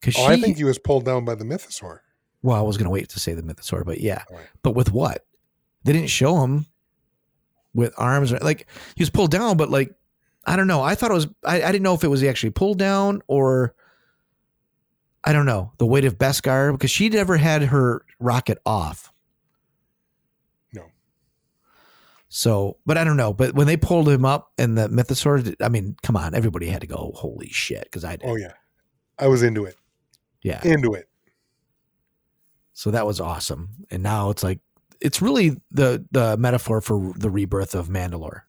[0.00, 2.00] because she, Oh, I think he was pulled down by the mythosaur.
[2.42, 4.46] well, I was gonna wait to say the mythosaur, but yeah, right.
[4.62, 5.24] but with what?
[5.84, 6.66] They didn't show him
[7.74, 9.94] with arms or like he was pulled down, but like
[10.44, 10.80] I don't know.
[10.82, 13.74] I thought it was I, I didn't know if it was actually pulled down or
[15.22, 19.12] I don't know the weight of Beskar because she never had her rocket off.
[20.72, 20.84] No.
[22.32, 23.32] So, but I don't know.
[23.32, 26.80] But when they pulled him up and the mythosaur, I mean, come on, everybody had
[26.80, 28.28] to go, holy shit, because I did.
[28.28, 28.52] Oh yeah,
[29.18, 29.76] I was into it.
[30.42, 30.60] yeah.
[30.64, 31.08] Into it.
[32.72, 33.70] So that was awesome.
[33.90, 34.60] And now it's like
[35.00, 38.42] it's really the the metaphor for the rebirth of Mandalore.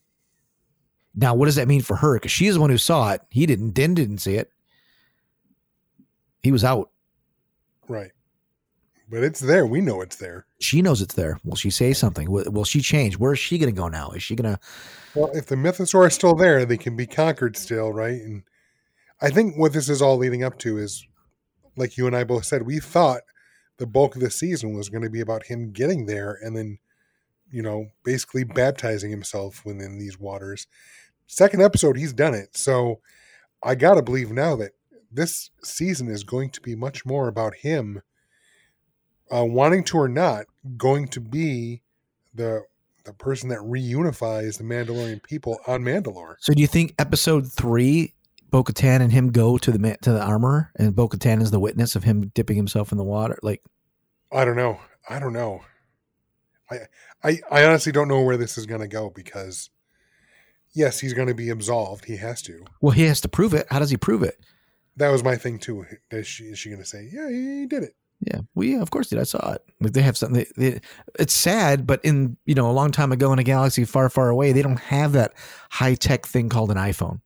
[1.16, 2.14] Now, what does that mean for her?
[2.16, 3.22] Because she's the one who saw it.
[3.30, 3.72] He didn't.
[3.72, 4.52] Din didn't see it.
[6.44, 6.92] He was out.
[7.90, 8.12] Right.
[9.12, 9.66] But it's there.
[9.66, 10.46] We know it's there.
[10.62, 11.38] She knows it's there.
[11.44, 12.32] Will she say something?
[12.32, 13.18] Will, will she change?
[13.18, 14.12] Where is she going to go now?
[14.12, 14.60] Is she going to?
[15.14, 18.22] Well, if the mythosaur is still there, they can be conquered still, right?
[18.22, 18.44] And
[19.20, 21.06] I think what this is all leading up to is,
[21.76, 23.22] like you and I both said, we thought
[23.78, 26.80] the bulk of the season was going to be about him getting there and then,
[27.52, 30.68] you know, basically baptizing himself within these waters.
[31.28, 32.56] Second episode, he's done it.
[32.56, 33.02] So
[33.62, 34.72] I got to believe now that
[35.12, 38.02] this season is going to be much more about him,
[39.34, 40.46] uh, wanting to or not,
[40.78, 41.82] going to be
[42.34, 42.64] the
[43.04, 46.36] the person that reunifies the Mandalorian people on Mandalore.
[46.40, 48.14] So do you think episode three,
[48.52, 51.60] Bo Katan and him go to the to the armor, and Bo Katan is the
[51.60, 53.40] witness of him dipping himself in the water?
[53.42, 53.64] Like,
[54.32, 54.80] I don't know.
[55.10, 55.62] I don't know.
[56.70, 56.80] I
[57.24, 59.70] I, I honestly don't know where this is going to go because
[60.74, 62.06] yes, he's going to be absolved.
[62.06, 62.66] He has to.
[62.82, 63.68] well, he has to prove it.
[63.70, 64.40] How does he prove it?
[64.98, 65.86] That was my thing too.
[66.12, 67.96] Is she is she going to say, "Yeah, he did it"?
[68.22, 69.20] Yeah, well, yeah, of course, did.
[69.20, 69.64] I saw it.
[69.80, 70.46] Like they have something.
[70.56, 70.80] They, they,
[71.18, 74.30] it's sad, but in you know a long time ago in a galaxy far, far
[74.30, 75.34] away, they don't have that
[75.72, 77.22] high tech thing called an iPhone.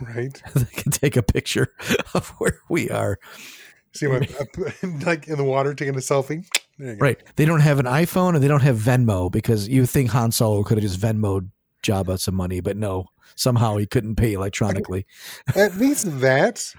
[0.00, 0.40] Right?
[0.54, 1.72] they can take a picture
[2.14, 3.18] of where we are.
[3.92, 4.18] See my
[5.04, 6.46] like in the water taking a selfie.
[6.78, 7.00] There you go.
[7.00, 7.18] Right?
[7.34, 10.62] They don't have an iPhone and they don't have Venmo because you think Han Solo
[10.62, 11.48] could have just Venmoed
[11.82, 15.06] Jabba some money, but no, somehow he couldn't pay electronically.
[15.56, 16.72] At least that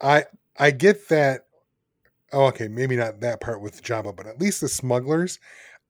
[0.00, 0.24] I
[0.58, 1.46] I get that.
[2.32, 5.38] Oh, okay, maybe not that part with Jabba, but at least the smugglers,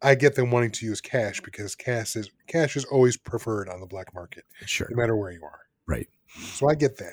[0.02, 3.80] I get them wanting to use cash because cash is cash is always preferred on
[3.80, 4.88] the black market, Sure.
[4.90, 5.60] no matter where you are.
[5.86, 6.08] Right.
[6.54, 7.12] So I get that.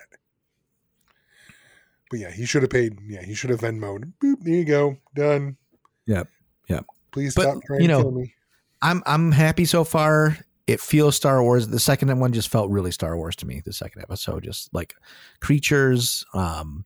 [2.10, 2.98] But yeah, he should have paid.
[3.06, 4.14] Yeah, he should have Venmoed.
[4.24, 5.58] Boop, there you go, done.
[6.06, 6.30] Yep,
[6.70, 6.86] yep.
[7.12, 8.34] Please But, stop trying you to know, kill me.
[8.82, 10.38] I'm I'm happy so far.
[10.68, 11.68] It feels Star Wars.
[11.68, 13.62] The second one just felt really Star Wars to me.
[13.66, 14.94] The second episode, just like
[15.40, 16.86] creatures, um,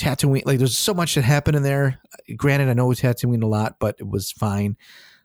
[0.00, 0.46] Tatooine.
[0.46, 2.00] Like there's so much that happened in there.
[2.36, 4.76] Granted, I know we Tatooine a lot, but it was fine.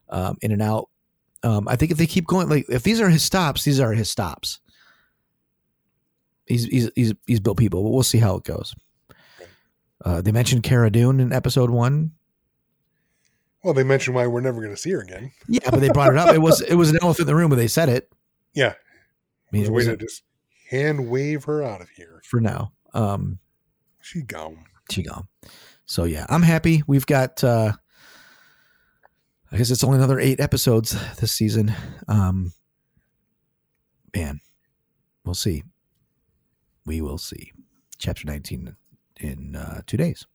[0.09, 0.89] Um, in and out.
[1.43, 3.93] Um, I think if they keep going, like if these are his stops, these are
[3.93, 4.59] his stops.
[6.45, 8.75] He's he's he's, he's built people, but we'll see how it goes.
[10.03, 12.11] Uh, they mentioned Cara Dune in episode one.
[13.63, 15.31] Well, they mentioned why we're never going to see her again.
[15.47, 16.35] Yeah, but they brought it up.
[16.35, 18.11] It was it was an elephant in the room, when they said it.
[18.53, 20.21] Yeah, I mean, it a way to just
[20.69, 22.21] hand wave her out of here.
[22.23, 22.73] for now.
[22.93, 23.39] Um,
[24.05, 24.65] She gone.
[24.91, 25.27] she gone.
[25.87, 26.83] So yeah, I'm happy.
[26.85, 27.43] We've got.
[27.43, 27.71] uh
[29.51, 31.73] I guess it's only another eight episodes this season.
[32.07, 32.51] Um,
[34.15, 34.41] man,
[35.23, 35.63] we'll see.
[36.85, 37.51] We will see.
[37.97, 38.75] Chapter 19
[39.21, 40.25] in uh, two days.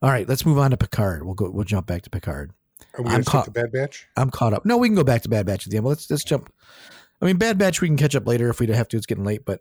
[0.00, 1.24] All right, let's move on to Picard.
[1.24, 1.50] We'll go.
[1.50, 2.52] We'll jump back to Picard.
[2.94, 4.06] Are we I'm going to caught- the Bad Batch?
[4.16, 4.64] I'm caught up.
[4.64, 5.84] No, we can go back to Bad Batch at the end.
[5.84, 6.50] But let's let's jump.
[7.20, 8.96] I mean, Bad Batch we can catch up later if we have to.
[8.96, 9.60] It's getting late, but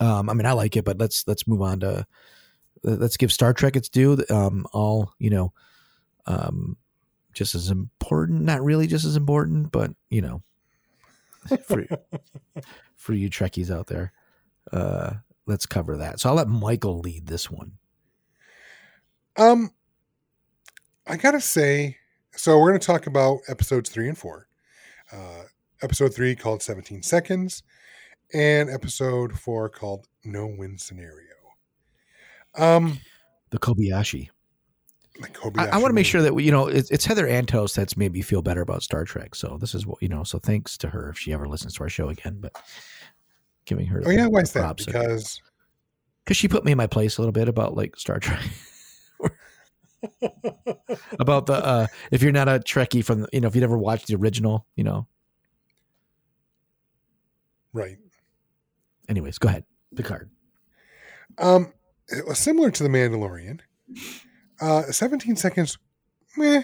[0.00, 0.84] um, I mean, I like it.
[0.84, 2.06] But let's let's move on to
[2.82, 4.22] let's give Star Trek its due.
[4.30, 5.52] Um, all you know,
[6.26, 6.76] um,
[7.32, 8.42] just as important.
[8.42, 10.42] Not really just as important, but you know,
[11.66, 11.84] for
[12.96, 14.12] for you Trekkies out there,
[14.72, 15.14] uh,
[15.46, 16.20] let's cover that.
[16.20, 17.72] So I'll let Michael lead this one.
[19.36, 19.70] Um,
[21.06, 21.96] I gotta say,
[22.34, 24.48] so we're going to talk about episodes three and four.
[25.12, 25.44] Uh,
[25.82, 27.62] episode three called 17 Seconds,
[28.34, 31.28] and episode four called No Win Scenario.
[32.56, 32.98] Um,
[33.50, 34.28] The Kobayashi.
[35.22, 37.74] I, Kobayashi I want to make sure that we, you know it's, it's Heather Antos
[37.74, 39.34] that's made me feel better about Star Trek.
[39.34, 40.24] So this is what you know.
[40.24, 42.38] So thanks to her if she ever listens to our show again.
[42.40, 42.56] But
[43.64, 44.78] giving her Oh yeah, why is that?
[44.78, 45.40] Because
[46.24, 48.42] because she put me in my place a little bit about like Star Trek.
[51.20, 53.78] about the uh if you're not a Trekkie from the, you know if you never
[53.78, 55.06] watched the original, you know.
[57.72, 57.98] right.
[59.08, 60.30] Anyways, go ahead, Picard.
[61.38, 61.72] Um,
[62.34, 63.60] similar to the Mandalorian.
[64.60, 65.78] Uh, 17 seconds,
[66.36, 66.62] meh.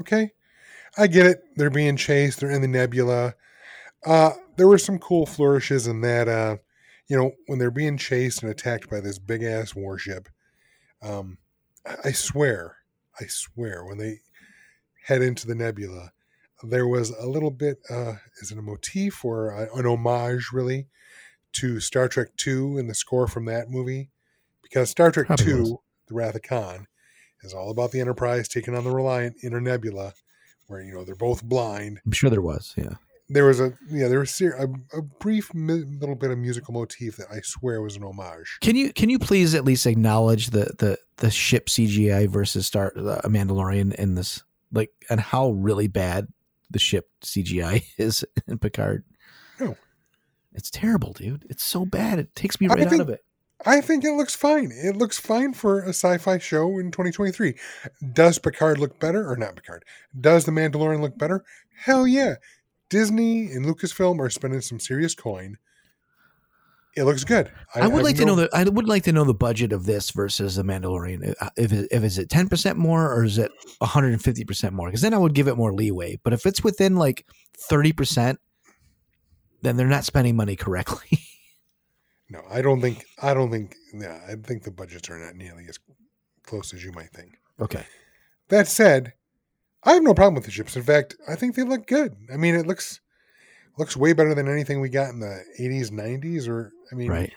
[0.00, 0.30] Okay,
[0.98, 1.42] I get it.
[1.56, 2.40] They're being chased.
[2.40, 3.34] They're in the nebula.
[4.04, 6.28] Uh, there were some cool flourishes in that.
[6.28, 6.56] Uh,
[7.08, 10.28] you know, when they're being chased and attacked by this big ass warship.
[11.02, 11.38] Um,
[12.04, 12.78] I swear,
[13.20, 14.20] I swear, when they
[15.04, 16.10] head into the nebula,
[16.62, 17.78] there was a little bit.
[17.90, 20.86] Uh, is it a motif or a, an homage, really?
[21.56, 24.10] to Star Trek Two and the score from that movie,
[24.62, 25.76] because Star Trek Probably Two, was.
[26.08, 26.86] The Wrath of Khan,
[27.42, 30.12] is all about the Enterprise taking on the Reliant Inner Nebula,
[30.66, 32.00] where you know they're both blind.
[32.04, 32.94] I'm sure there was, yeah.
[33.28, 37.16] There was a yeah, there was a, a brief mi- little bit of musical motif
[37.16, 38.58] that I swear was an homage.
[38.60, 42.92] Can you can you please at least acknowledge the the the ship CGI versus Star
[42.96, 46.28] uh, Mandalorian in this like and how really bad
[46.70, 49.04] the ship CGI is in Picard?
[49.60, 49.76] No.
[50.52, 51.46] It's terrible, dude.
[51.50, 52.18] It's so bad.
[52.18, 53.20] It takes me right out of it.
[53.64, 54.70] I think it looks fine.
[54.72, 57.54] It looks fine for a sci-fi show in 2023.
[58.12, 59.84] Does Picard look better or not Picard?
[60.18, 61.42] Does The Mandalorian look better?
[61.76, 62.34] Hell yeah.
[62.90, 65.56] Disney and Lucasfilm are spending some serious coin.
[66.96, 67.52] It looks good.
[67.74, 69.84] I, would have like to know the I would like to know the budget of
[69.84, 71.34] this versus the Mandalorian.
[71.38, 74.22] Uh, If it, if is it ten percent more or is it one hundred and
[74.22, 74.88] fifty percent more?
[74.88, 76.18] Because then I would give it more leeway.
[76.22, 77.26] But if it's within like
[77.58, 78.40] thirty percent,
[79.60, 81.18] then they're not spending money correctly.
[82.28, 83.04] No, I don't think.
[83.22, 83.76] I don't think.
[83.94, 85.78] Yeah, I think the budgets are not nearly as
[86.42, 87.38] close as you might think.
[87.60, 87.84] okay.
[88.48, 89.12] That said,
[89.84, 90.74] I have no problem with the ships.
[90.74, 92.16] In fact, I think they look good.
[92.32, 93.00] I mean, it looks
[93.78, 96.48] looks way better than anything we got in the 80s, 90s.
[96.48, 97.32] Or I mean, Right.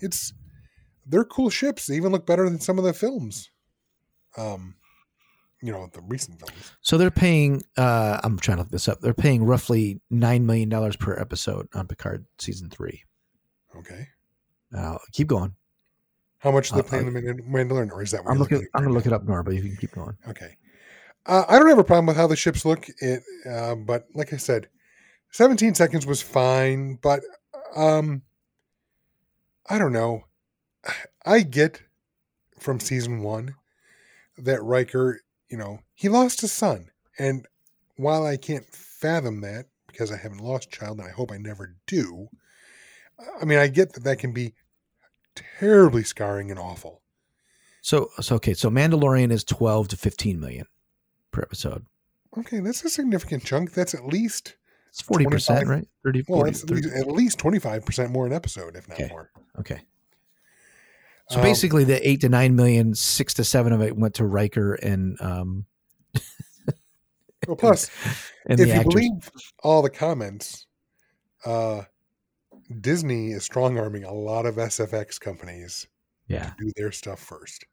[0.00, 0.32] it's
[1.06, 1.86] they're cool ships.
[1.86, 3.50] They even look better than some of the films.
[4.36, 4.74] Um,
[5.62, 6.72] you know, the recent films.
[6.82, 7.62] So they're paying.
[7.76, 9.00] Uh, I'm trying to look this up.
[9.00, 13.02] They're paying roughly nine million dollars per episode on Picard season three.
[13.76, 14.06] Okay,
[14.76, 15.54] Uh, keep going.
[16.38, 18.20] how much are they Uh, paying the Mand- Mandalorian, or is that?
[18.26, 18.66] I'm looking.
[18.74, 19.42] I'm gonna look it up, Nora.
[19.42, 20.16] But you can keep going.
[20.28, 20.56] Okay.
[21.26, 22.86] Uh, I don't have a problem with how the ships look.
[23.00, 24.68] It, uh, but like I said,
[25.34, 26.96] 17 seconds was fine.
[27.02, 27.22] But
[27.74, 28.22] um,
[29.68, 30.26] I don't know.
[31.26, 31.82] I get
[32.60, 33.56] from season one
[34.38, 37.46] that Riker, you know, he lost his son, and
[37.96, 41.38] while I can't fathom that because I haven't lost a child, and I hope I
[41.38, 42.28] never do.
[43.40, 44.54] I mean, I get that that can be
[45.34, 47.02] terribly scarring and awful.
[47.80, 48.54] So, so okay.
[48.54, 50.66] So Mandalorian is twelve to fifteen million
[51.32, 51.86] per episode.
[52.38, 53.72] Okay, that's a significant chunk.
[53.72, 54.56] That's at least
[54.94, 55.84] It's forty percent, right?
[56.04, 56.82] 30, Well, 40, that's at 30.
[56.82, 59.08] least, at least 25% more an episode, if not Okay.
[59.10, 59.28] more.
[59.58, 59.80] Okay.
[61.30, 64.24] So Um, basically, the eight to nine million, six to seven of it went to
[64.24, 65.64] Riker and um,
[67.48, 67.90] Well, plus,
[68.46, 68.94] and if you actors.
[68.94, 69.30] believe
[69.64, 70.66] all the comments,
[71.44, 71.82] uh,
[72.80, 75.88] Disney is strong arming a lot of SFX companies
[76.28, 76.44] yeah.
[76.50, 77.64] to do their stuff first.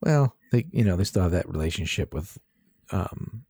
[0.00, 2.36] Well, they you know they still have that relationship with,
[2.90, 3.44] um,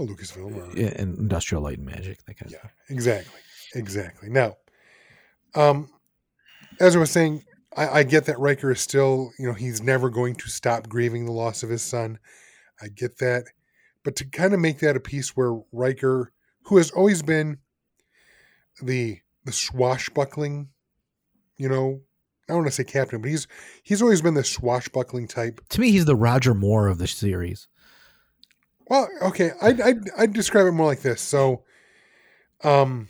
[0.00, 0.56] Well, Lucasfilm.
[0.56, 2.24] Or, i- and Industrial Light and Magic.
[2.24, 3.38] That kind of Yeah, exactly,
[3.74, 4.30] exactly.
[4.30, 4.56] Now,
[5.54, 5.90] um,
[6.80, 7.44] as I was saying,
[7.76, 11.26] I, I get that Riker is still, you know, he's never going to stop grieving
[11.26, 12.18] the loss of his son.
[12.80, 13.44] I get that,
[14.02, 16.32] but to kind of make that a piece where Riker,
[16.64, 17.58] who has always been
[18.82, 20.68] the the swashbuckling,
[21.58, 22.00] you know,
[22.48, 23.46] I don't want to say captain, but he's
[23.82, 25.60] he's always been the swashbuckling type.
[25.68, 27.68] To me, he's the Roger Moore of the series.
[28.90, 31.20] Well, okay, I'd, I'd, I'd describe it more like this.
[31.20, 31.62] So,
[32.64, 33.06] um,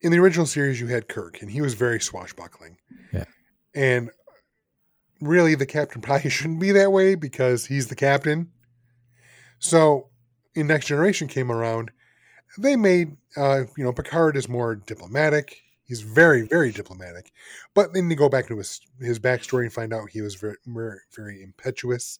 [0.00, 2.78] in the original series, you had Kirk, and he was very swashbuckling.
[3.12, 3.24] Yeah.
[3.74, 4.10] And
[5.20, 8.50] really, the captain probably shouldn't be that way because he's the captain.
[9.58, 10.08] So,
[10.54, 11.90] in Next Generation came around,
[12.56, 15.58] they made, uh, you know, Picard is more diplomatic.
[15.84, 17.32] He's very, very diplomatic.
[17.74, 20.56] But then you go back to his his backstory and find out he was very,
[20.64, 22.18] very, very impetuous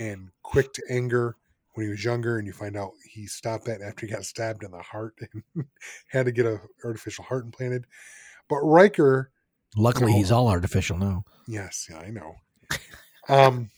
[0.00, 1.36] and quick to anger
[1.74, 4.62] when he was younger, and you find out he stopped that after he got stabbed
[4.62, 5.14] in the heart
[5.54, 5.64] and
[6.08, 7.86] had to get a artificial heart implanted.
[8.48, 9.30] But Riker,
[9.76, 10.18] Luckily, No.
[10.18, 11.24] he's all artificial now.
[11.48, 12.34] yes, yeah, I know.
[13.28, 13.70] Um,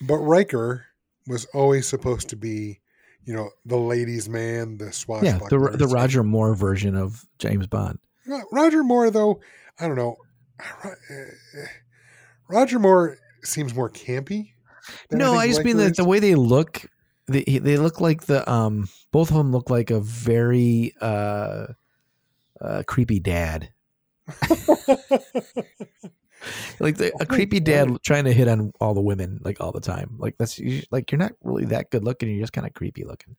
[0.00, 0.86] but Riker
[1.28, 2.80] was always supposed to be,
[3.24, 4.86] you know, the ladies' man, the
[5.22, 7.98] Yeah, the the Roger Moore version of James Bond.
[8.50, 9.40] Roger Moore, though,
[9.78, 10.16] I don't know.
[10.82, 10.90] Uh,
[12.48, 14.52] Roger Moore seems more campy.
[15.10, 16.84] No, I just mean that the way they look.
[17.28, 18.88] They they look like the um.
[19.12, 21.66] Both of them look like a very uh,
[22.60, 23.70] uh creepy dad.
[26.78, 29.72] Like the, a Oh, creepy dad trying to hit on all the women like all
[29.72, 30.16] the time.
[30.18, 32.28] Like that's you- like you're not really that good looking.
[32.28, 33.36] You're just kind of creepy looking.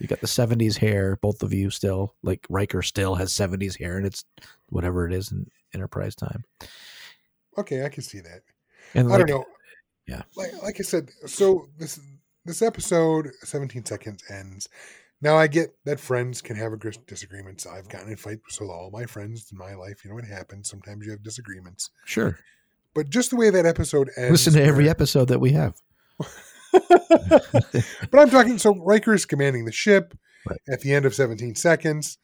[0.00, 2.14] You got the '70s hair, both of you still.
[2.22, 4.24] Like Riker still has '70s hair, and it's
[4.70, 6.42] whatever it is in Enterprise time.
[7.58, 8.40] okay, I can see that.
[8.94, 9.44] And I like, don't know.
[10.06, 10.22] Yeah.
[10.36, 11.98] Like like I said, so this
[12.44, 14.68] this episode, 17 seconds ends.
[15.22, 17.66] Now I get that friends can have agr- disagreements.
[17.66, 20.04] I've gotten in fights with all my friends in my life.
[20.04, 20.68] You know what happens.
[20.68, 21.90] Sometimes you have disagreements.
[22.04, 22.38] Sure,
[22.94, 24.30] But just the way that episode ends.
[24.32, 25.80] listen to every where- episode that we have.
[26.72, 28.58] but I'm talking.
[28.58, 30.16] So Riker is commanding the ship
[30.48, 30.60] Right.
[30.68, 32.18] at the end of 17 seconds,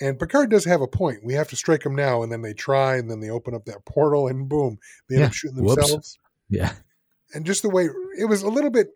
[0.00, 1.18] and Picard does have a point.
[1.22, 3.64] We have to strike them now, and then they try, and then they open up
[3.66, 4.78] that portal, and boom,
[5.08, 5.26] they end Yeah.
[5.28, 5.76] up shooting Whoops.
[5.76, 6.18] themselves.
[6.48, 6.72] Yeah,
[7.34, 8.88] And just the way it was a little bit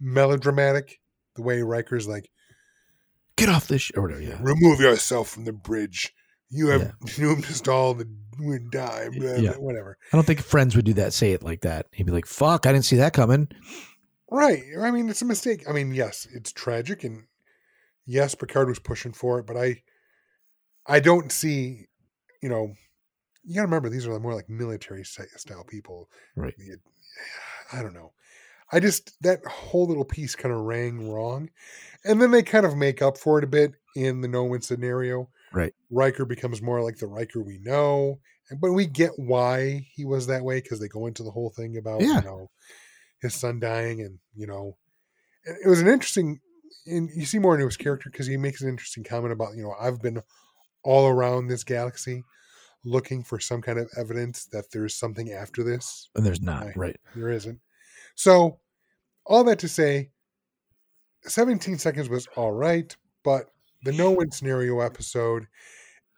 [0.00, 1.00] melodramatic.
[1.36, 2.30] The way Riker's like,
[3.36, 4.20] get off this sh- or whatever.
[4.22, 6.12] Yeah, remove yourself from the bridge.
[6.48, 7.12] You have Yeah.
[7.16, 8.04] doomed us all to
[8.70, 9.08] die.
[9.12, 9.52] blah, Yeah.
[9.52, 9.96] blah, Whatever.
[10.12, 11.12] I don't think friends would do that.
[11.12, 11.86] Say it like that.
[11.92, 13.48] He'd be like, "Fuck, I didn't see that coming."
[14.30, 14.62] Right.
[14.80, 15.64] I mean, it's a mistake.
[15.68, 17.24] I mean, yes, it's tragic, and
[18.06, 19.82] yes, Picard was pushing for it, but I,
[20.86, 21.86] I don't see,
[22.42, 22.74] you know,
[23.44, 26.08] you got to remember these are more like military style people.
[26.36, 26.54] Right.
[27.72, 28.12] I don't know.
[28.72, 31.50] I just that whole little piece kind of rang wrong,
[32.04, 34.62] and then they kind of make up for it a bit in the no win
[34.62, 35.28] scenario.
[35.52, 35.74] Right.
[35.90, 40.28] Riker becomes more like the Riker we know, and but we get why he was
[40.28, 42.16] that way because they go into the whole thing about Yeah.
[42.16, 42.50] you know
[43.20, 44.76] his son dying, and you know,
[45.44, 46.40] it was an interesting.
[46.86, 49.62] And you see more into his character because he makes an interesting comment about you
[49.62, 50.22] know I've been
[50.84, 52.22] all around this galaxy
[52.84, 56.08] looking for some kind of evidence that there's something after this.
[56.14, 56.64] And there's not.
[56.64, 56.76] Right.
[56.76, 56.96] Right.
[57.14, 57.60] There isn't.
[58.14, 58.58] So,
[59.26, 60.10] all that to say,
[61.24, 63.46] 17 seconds was all right, but
[63.84, 65.46] the no win scenario episode,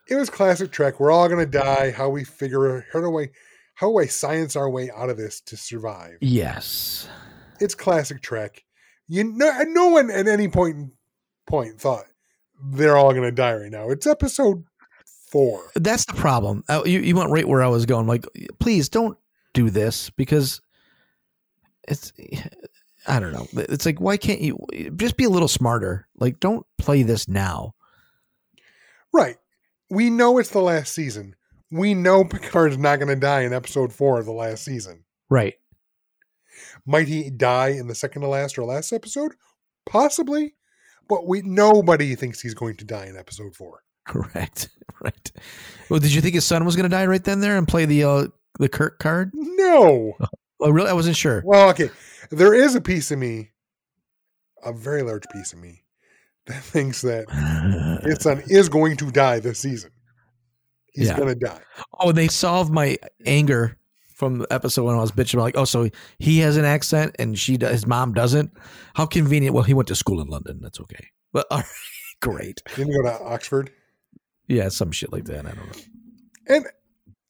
[0.09, 1.01] it was classic Trek.
[1.01, 1.91] We're all gonna die.
[1.91, 3.31] How we figure how do I
[3.75, 6.19] how do I science our way out of this to survive?
[6.21, 7.09] Yes.
[7.61, 8.65] It's classic Trek.
[9.09, 10.93] You know, no one at any point
[11.47, 12.05] point thought
[12.65, 13.91] they're all gonna die right now.
[13.91, 14.65] It's episode
[15.33, 15.71] four.
[15.75, 16.63] That's the problem.
[16.69, 18.07] Uh, you you went right where I was going.
[18.07, 18.25] Like,
[18.61, 19.19] please don't
[19.55, 20.61] do this because
[21.89, 22.13] it's.
[23.09, 23.49] I don't know.
[23.55, 24.57] It's like why can't you
[24.95, 26.07] just be a little smarter?
[26.17, 27.75] Like, don't play this now.
[29.13, 29.37] Right.
[29.91, 31.35] We know it's the last season.
[31.71, 35.05] We know Picard's not going to die in episode four of the last season.
[35.29, 35.55] Right.
[36.87, 39.33] Might he die in the second to last or last episode?
[39.85, 40.55] Possibly.
[41.09, 43.83] But we nobody thinks he's going to die in episode four.
[44.07, 44.69] Correct.
[45.01, 45.33] Right.
[45.91, 47.87] Well, did you think his son was going to die right then there and play
[47.87, 48.27] the uh,
[48.61, 49.33] the Kirk card?
[49.35, 50.13] No.
[50.61, 50.89] Oh, really?
[50.89, 51.43] I wasn't sure.
[51.45, 51.91] Well, okay.
[52.31, 53.51] There is a piece of me,
[54.65, 55.83] a very large piece of me,
[56.47, 57.25] that thinks that
[58.05, 59.91] his son is going to die this season.
[60.93, 61.17] He's Yeah.
[61.17, 61.61] going to die.
[61.99, 62.97] Oh, and they solved my
[63.27, 63.77] anger
[64.15, 65.89] from the episode when I was bitching, about like, oh, so
[66.21, 68.53] he has an accent and she does, his mom doesn't.
[68.95, 69.53] How convenient.
[69.53, 70.61] Well, he went to school in London.
[70.63, 71.09] That's okay.
[71.33, 71.67] But all right,
[72.21, 72.63] great.
[72.77, 73.73] Didn't go to Oxford?
[74.49, 75.47] Yeah, some shit like that.
[75.47, 75.83] I don't know.
[76.49, 76.67] And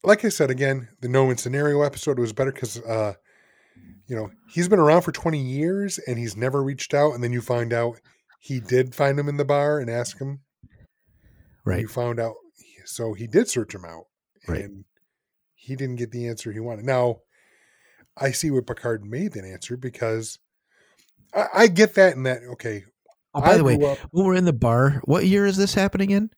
[0.02, 3.14] like I said again, the no win scenario episode was better because uh
[4.06, 7.32] you know, he's been around for 20 years and he's never reached out, and then
[7.32, 8.00] you find out
[8.40, 10.40] he did find him in the bar and ask him.
[11.64, 11.80] Right.
[11.80, 12.34] You found out
[12.84, 14.04] so he did search him out.
[14.48, 14.64] Right.
[14.64, 14.84] And
[15.54, 16.84] he didn't get the answer he wanted.
[16.84, 17.18] Now,
[18.16, 20.40] I see what Picard made that answer because
[21.32, 22.84] I, I get that and that okay.
[23.34, 25.74] Oh, by I the way, up- when we're in the bar, what year is this
[25.74, 26.30] happening in?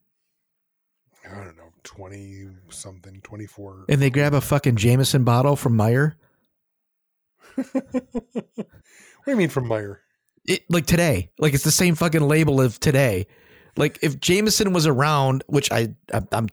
[1.35, 3.87] I don't know, 20 something, 24.
[3.89, 6.17] And they grab a fucking Jameson bottle from Meyer.
[7.55, 7.73] what
[8.53, 8.65] do
[9.27, 10.01] you mean from Meyer?
[10.47, 13.27] It, like today, like it's the same fucking label of today.
[13.77, 16.49] Like if Jameson was around, which I I'm, I'm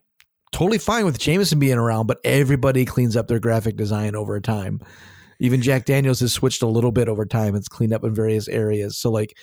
[0.51, 4.81] totally fine with Jameson being around, but everybody cleans up their graphic design over time.
[5.41, 7.55] Even Jack Daniels has switched a little bit over time.
[7.55, 8.95] It's cleaned up in various areas.
[8.95, 9.35] So like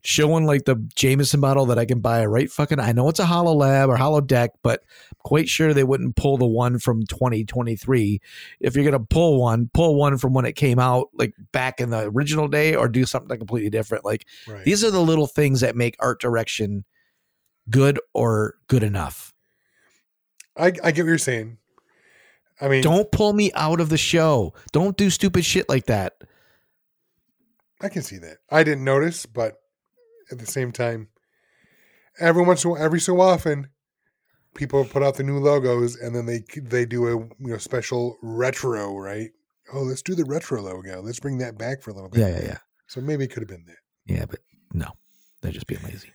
[0.00, 3.26] showing like the Jameson bottle that I can buy right fucking I know it's a
[3.26, 8.18] hollow lab or holodeck, but I'm quite sure they wouldn't pull the one from 2023.
[8.60, 11.90] If you're gonna pull one, pull one from when it came out, like back in
[11.90, 14.06] the original day, or do something completely different.
[14.06, 14.64] Like Right.
[14.64, 16.86] these are the little things that make art direction
[17.68, 19.34] good or good enough.
[20.56, 21.58] I, I get what you're saying.
[22.60, 24.54] I mean, Don't pull me out of the show.
[24.72, 26.22] Don't do stupid shit like that.
[27.80, 28.38] I can see that.
[28.50, 29.60] I didn't notice, but
[30.30, 31.08] at the same time,
[32.20, 33.68] every once in every so often,
[34.54, 38.16] people put out the new logos and then they they do a you know special
[38.22, 39.30] retro, right?
[39.72, 41.00] Oh, let's do the retro logo.
[41.02, 42.20] Let's bring that back for a little bit.
[42.20, 42.58] Yeah, yeah, yeah.
[42.86, 43.76] So maybe it could have been that.
[44.06, 44.40] Yeah, but
[44.72, 44.88] no.
[45.40, 46.12] They're just being lazy.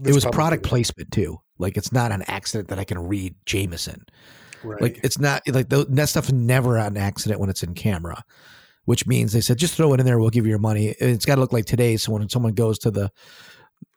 [0.00, 1.40] That's it was product placement too.
[1.58, 4.04] Like it's not an accident that I can read Jameson.
[4.62, 4.80] Right.
[4.80, 8.22] Like it's not like that stuff is never an accident when it's in camera,
[8.84, 10.18] which means they said just throw it in there.
[10.18, 10.94] We'll give you your money.
[11.00, 11.96] And it's got to look like today.
[11.96, 13.10] So when someone goes to the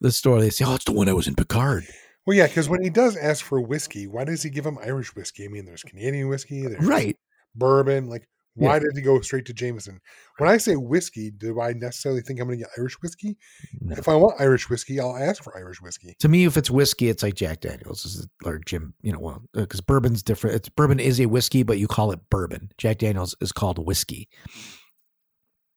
[0.01, 1.86] the store, they say, "Oh, it's the one that was in Picard."
[2.26, 5.14] well, yeah, because when he does ask for whiskey, why does he give him Irish
[5.16, 5.43] whiskey?
[5.45, 7.18] I mean, there's Canadian whiskey, there's Right.
[7.53, 8.07] bourbon.
[8.07, 8.80] Like, why Yeah.
[8.80, 9.99] did he go straight to Jameson?
[10.38, 13.38] When I say whiskey, do I necessarily think I'm going to get Irish whiskey?
[13.82, 13.95] No.
[13.97, 16.16] If I want Irish whiskey, I'll ask for Irish whiskey.
[16.20, 18.93] To me, if it's whiskey, it's like Jack Daniels or Jim.
[19.01, 20.56] You know, well, uh, because bourbon's different.
[20.56, 22.72] It's bourbon is a whiskey, but you call it bourbon.
[22.78, 24.30] Jack Daniels is called whiskey.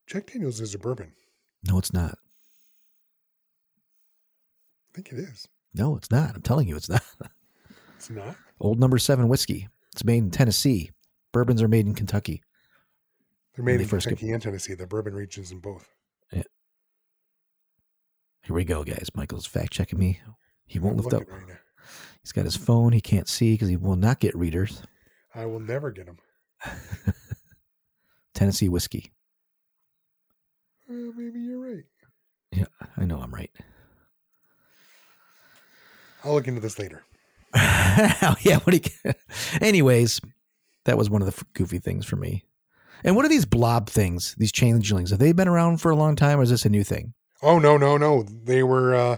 [0.07, 1.13] Jack Daniels is a bourbon.
[1.67, 2.19] No, it's not.
[4.91, 5.47] I think it is.
[5.75, 6.35] No, it's not.
[6.37, 7.03] I'm telling you, it's not.
[7.97, 8.37] It's not.
[8.61, 9.69] Old number seven whiskey.
[9.95, 10.91] It's made in Tennessee.
[11.33, 12.43] Bourbons are made in Kentucky.
[13.57, 14.75] They're made in Kentucky and Tennessee.
[14.75, 15.89] The bourbon regions in both.
[16.31, 16.43] Yeah.
[18.43, 19.09] Here we go, guys.
[19.15, 20.21] Michael's fact checking me.
[20.67, 21.31] He won't I'm lift up.
[21.31, 21.57] right.
[22.23, 22.93] He's got his phone.
[22.93, 24.83] He can't see because he will not get readers.
[25.35, 26.19] I will never get them.
[28.35, 29.13] Tennessee whiskey.
[30.89, 31.85] Uh, maybe you're right.
[32.53, 33.51] Yeah, I know I'm right.
[36.25, 37.05] I'll look into this later.
[37.55, 38.59] yeah.
[38.65, 39.13] What do you,
[39.61, 40.21] anyways,
[40.85, 42.45] that was one of the goofy things for me.
[43.05, 44.35] And what are these blob things?
[44.39, 45.11] These changelings?
[45.11, 47.15] Have they been around for a long time, or is this a new thing?
[47.43, 48.23] Oh no, no, no!
[48.23, 49.17] They were uh,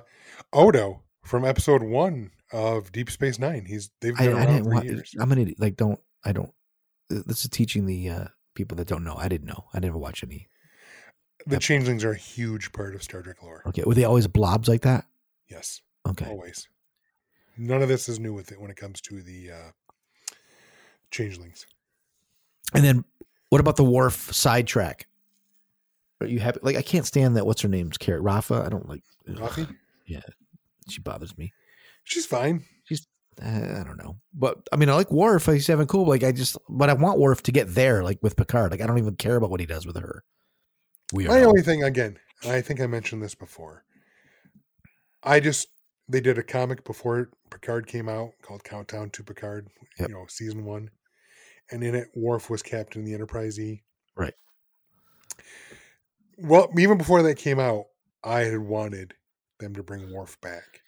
[0.52, 3.64] Odo from episode one of Deep Space Nine.
[3.66, 4.84] He's they've I, been I around didn't for want.
[4.86, 5.14] years.
[5.20, 6.00] I'm gonna Like, don't.
[6.24, 6.52] I don't.
[7.08, 8.24] This is teaching the uh,
[8.54, 9.14] people that don't know.
[9.16, 9.64] I didn't know.
[9.72, 10.48] I never watched any.
[11.46, 13.62] The changelings are a huge part of Star Trek lore.
[13.68, 15.06] Okay, were they always blobs like that?
[15.48, 16.26] Yes, Okay.
[16.26, 16.68] always.
[17.56, 19.70] None of this is new with it when it comes to the uh,
[21.10, 21.66] changelings.
[22.74, 23.04] And then
[23.50, 25.06] what about the Worf sidetrack?
[26.20, 26.60] Are you happy?
[26.62, 27.46] Like I can't stand that.
[27.46, 28.22] What's her name's carrot?
[28.22, 28.62] Rafa.
[28.66, 29.02] I don't like.
[29.28, 29.76] ugh, Raffi?
[30.88, 31.52] She bothers me.
[32.04, 32.64] She's fine.
[33.40, 35.46] Uh, I don't know, but I mean, I like Worf.
[35.46, 36.06] He's having cool.
[36.06, 38.72] Like I just, but I want Worf to get there, like with Picard.
[38.72, 40.24] Like I don't even care about what he does with her.
[41.12, 43.84] We My only thing, again, I think I mentioned this before.
[45.22, 45.68] I just
[46.08, 49.68] they did a comic before Picard came out called Countdown to Picard.
[50.00, 50.08] Yep.
[50.08, 50.90] You know, season one,
[51.70, 53.82] and in it, Worf was captain of the Enterprise E.
[54.16, 54.34] Right.
[56.38, 57.86] Well, even before that came out,
[58.24, 59.14] I had wanted
[59.58, 60.82] them to bring Worf back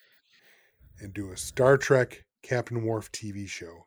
[1.01, 3.87] and do a Star Trek Captain Worf TV show.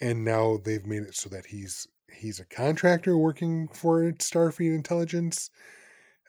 [0.00, 5.50] And now they've made it so that he's he's a contractor working for Starfleet Intelligence.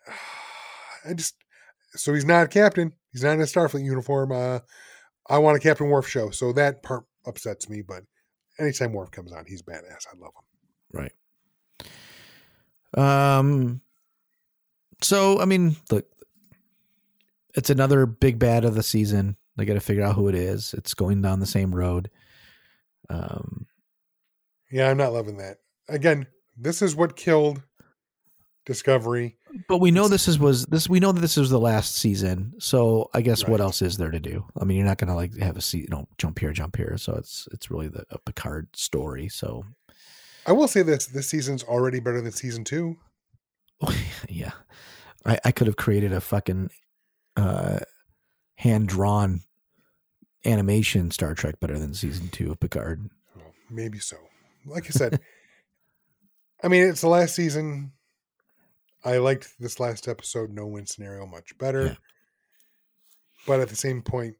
[1.05, 1.35] I just
[1.95, 2.93] so he's not a captain.
[3.11, 4.31] He's not in a Starfleet uniform.
[4.31, 4.59] Uh,
[5.29, 7.81] I want a Captain Worf show, so that part upsets me.
[7.81, 8.03] But
[8.59, 10.07] anytime Worf comes on, he's badass.
[10.11, 11.09] I love him.
[12.95, 13.39] Right.
[13.39, 13.81] Um.
[15.01, 16.05] So I mean, look,
[17.55, 19.37] it's another big bad of the season.
[19.55, 20.73] They got to figure out who it is.
[20.73, 22.09] It's going down the same road.
[23.09, 23.67] Um.
[24.71, 25.57] Yeah, I'm not loving that.
[25.87, 26.25] Again,
[26.57, 27.61] this is what killed
[28.65, 29.37] Discovery.
[29.67, 32.53] But we know this is was this we know that this is the last season.
[32.59, 34.45] So I guess what else is there to do?
[34.59, 36.97] I mean, you're not gonna like have a seat, you know, jump here, jump here.
[36.97, 39.27] So it's it's really the a Picard story.
[39.27, 39.65] So
[40.45, 42.97] I will say this: this season's already better than season two.
[44.29, 44.51] yeah,
[45.25, 46.69] I, I could have created a fucking
[47.35, 47.79] uh,
[48.55, 49.41] hand drawn
[50.45, 53.09] animation Star Trek better than season two of Picard.
[53.35, 54.17] Well, maybe so.
[54.65, 55.19] Like I said,
[56.63, 57.91] I mean, it's the last season.
[59.05, 61.85] I liked this last episode, no win scenario, much better.
[61.87, 61.95] Yeah.
[63.45, 64.35] But at the same point,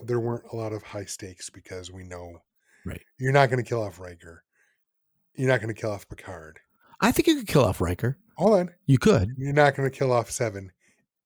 [0.00, 2.38] there weren't a lot of high stakes because we know
[2.84, 3.02] Right.
[3.18, 4.44] you're not going to kill off Riker.
[5.34, 6.58] You're not going to kill off Picard.
[7.00, 8.18] I think you could kill off Riker.
[8.36, 8.70] Hold on.
[8.86, 9.30] You could.
[9.36, 10.70] You're not going to kill off Seven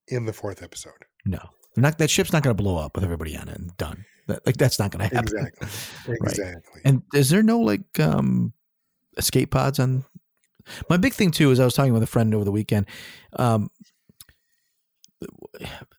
[0.07, 1.05] in the fourth episode.
[1.25, 1.39] No,
[1.75, 4.05] not that ship's not going to blow up with everybody on it and done.
[4.27, 5.33] That, like that's not going to happen.
[5.37, 5.67] Exactly.
[6.07, 6.31] Right.
[6.31, 6.81] Exactly.
[6.85, 8.53] And is there no like um
[9.17, 10.05] escape pods on?
[10.89, 12.87] My big thing too is I was talking with a friend over the weekend.
[13.33, 13.69] Um,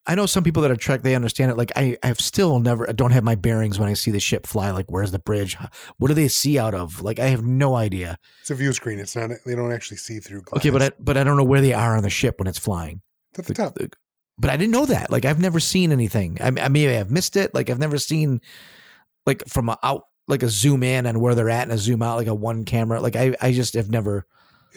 [0.06, 1.56] I know some people that are Trek they understand it.
[1.56, 4.46] Like I, I've still never I don't have my bearings when I see the ship
[4.46, 4.70] fly.
[4.70, 5.56] Like where's the bridge?
[5.98, 7.02] What do they see out of?
[7.02, 8.18] Like I have no idea.
[8.40, 9.00] It's a view screen.
[9.00, 9.30] It's not.
[9.44, 10.42] They don't actually see through.
[10.42, 10.60] Glass.
[10.60, 12.58] Okay, but I, but I don't know where they are on the ship when it's
[12.58, 13.02] flying.
[13.30, 13.76] It's at the top.
[14.38, 15.10] But I didn't know that.
[15.10, 16.38] Like I've never seen anything.
[16.40, 17.52] I, I maybe I've missed it.
[17.54, 18.40] Like I've never seen
[19.26, 22.02] like from a out like a zoom in and where they're at and a zoom
[22.02, 23.00] out like a one camera.
[23.00, 24.26] Like I I just have never.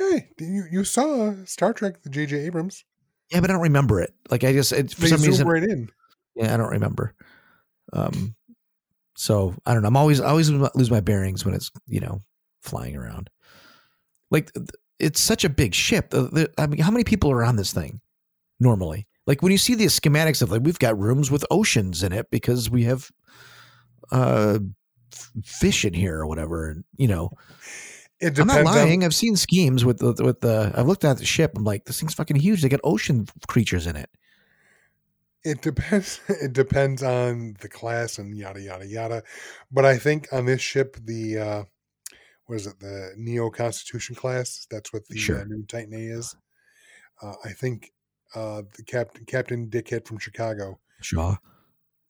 [0.09, 2.37] Hey, you you saw Star Trek, the J.J.
[2.37, 2.83] Abrams.
[3.29, 4.13] Yeah, but I don't remember it.
[4.29, 5.47] Like I just it, for They some reason.
[5.47, 5.89] right in.
[6.35, 7.13] Yeah, I don't remember.
[7.93, 8.35] Um,
[9.15, 9.87] so I don't know.
[9.89, 12.21] I'm always I always lose my bearings when it's you know
[12.61, 13.29] flying around.
[14.31, 14.51] Like
[14.99, 16.13] it's such a big ship.
[16.57, 18.01] I mean, how many people are on this thing
[18.59, 19.07] normally?
[19.27, 22.29] Like when you see the schematics of like we've got rooms with oceans in it
[22.31, 23.11] because we have
[24.11, 24.59] uh
[25.43, 27.29] fish in here or whatever, and you know
[28.21, 29.03] It I'm not depends on- lying.
[29.03, 30.71] I've seen schemes with the with the.
[30.75, 31.53] I've looked at the ship.
[31.55, 32.61] I'm like, this thing's fucking huge.
[32.61, 34.09] They got ocean creatures in it.
[35.43, 36.19] It depends.
[36.29, 39.23] It depends on the class and yada yada yada.
[39.71, 41.63] But I think on this ship, the uh,
[42.45, 42.79] what is it?
[42.79, 44.67] The Neo Constitution class.
[44.69, 46.35] That's what the uh, new Titan A is.
[47.21, 47.91] Uh, I think
[48.35, 50.79] uh, the captain, Captain Dickhead from Chicago.
[51.01, 51.37] Shaw.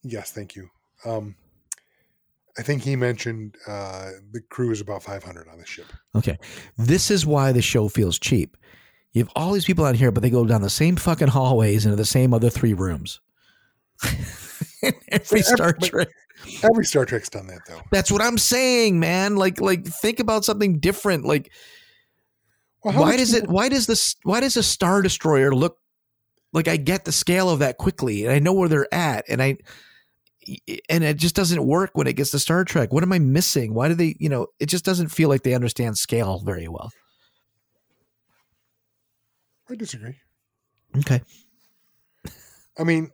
[0.04, 0.70] Yes, thank you.
[1.06, 1.36] Um,
[2.58, 5.86] I think he mentioned uh, the crew is about 500 on the ship.
[6.16, 6.38] Okay.
[6.78, 8.58] This is why the show feels cheap.
[9.14, 11.86] You have all these people out here, but they go down the same fucking hallways
[11.86, 13.20] into the same other three rooms.
[15.10, 16.08] Every Star Trek.
[16.64, 17.82] Every Star Trek's done that though.
[17.92, 19.36] That's what I'm saying, man.
[19.36, 21.26] Like, like think about something different.
[21.26, 21.52] Like,
[22.84, 23.48] Well, why does it?
[23.50, 24.16] Why does this?
[24.24, 25.78] Why does a Star Destroyer look
[26.54, 29.42] like I get the scale of that quickly, and I know where they're at, and
[29.42, 29.58] I,
[30.90, 32.92] and it just doesn't work when it gets to Star Trek.
[32.92, 33.74] What am I missing?
[33.74, 34.16] Why do they?
[34.20, 36.92] You know, it just doesn't feel like they understand scale very well.
[39.70, 40.16] I disagree.
[40.98, 41.22] Okay.
[42.78, 43.12] I mean,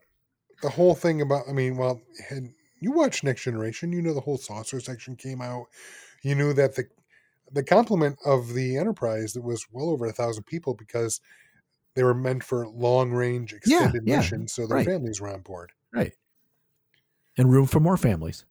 [0.61, 2.49] the whole thing about I mean, well, had
[2.79, 5.65] you watched Next Generation, you know the whole saucer section came out.
[6.23, 6.85] You knew that the
[7.51, 11.21] the complement of the Enterprise that was well over a thousand people because
[11.95, 14.85] they were meant for long range extended yeah, missions, so their right.
[14.85, 15.71] families were on board.
[15.93, 16.13] Right.
[17.37, 18.45] And room for more families.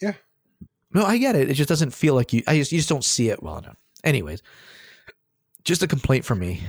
[0.00, 0.14] Yeah.
[0.92, 1.50] No, I get it.
[1.50, 2.42] It just doesn't feel like you.
[2.46, 3.76] I just you just don't see it well enough.
[4.04, 4.42] Anyways,
[5.64, 6.62] just a complaint from me.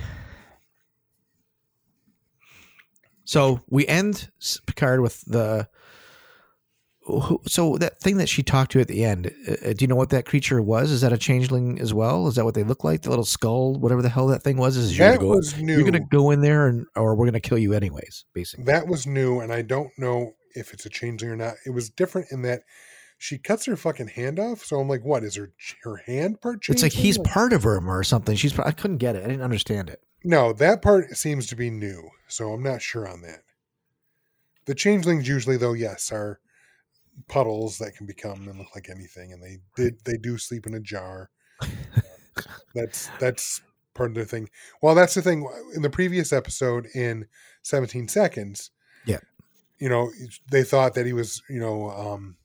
[3.24, 4.28] So we end
[4.66, 5.68] Picard with the.
[7.48, 10.10] So that thing that she talked to at the end, uh, do you know what
[10.10, 10.92] that creature was?
[10.92, 12.28] Is that a changeling as well?
[12.28, 13.02] Is that what they look like?
[13.02, 14.76] The little skull, whatever the hell that thing was.
[14.76, 15.74] Is you're That gonna go, was new.
[15.74, 18.66] you're gonna go in there and or we're gonna kill you anyways, basically.
[18.66, 21.54] That was new, and I don't know if it's a changeling or not.
[21.66, 22.62] It was different in that
[23.18, 24.64] she cuts her fucking hand off.
[24.64, 25.52] So I'm like, what is her
[25.84, 26.66] her hand part?
[26.68, 27.04] It's like changeling?
[27.04, 28.36] he's part of her or something.
[28.36, 28.58] She's.
[28.58, 29.24] I couldn't get it.
[29.24, 30.00] I didn't understand it.
[30.24, 33.42] No, that part seems to be new, so I'm not sure on that.
[34.66, 36.38] The changelings usually, though, yes, are
[37.28, 40.74] puddles that can become and look like anything, and they did they do sleep in
[40.74, 41.30] a jar.
[41.60, 41.70] Um,
[42.74, 43.62] that's that's
[43.94, 44.48] part of the thing.
[44.80, 45.46] Well, that's the thing.
[45.74, 47.26] In the previous episode, in
[47.62, 48.70] 17 seconds,
[49.06, 49.18] Yeah.
[49.82, 50.12] You know,
[50.48, 52.36] they thought that he was, you know, um,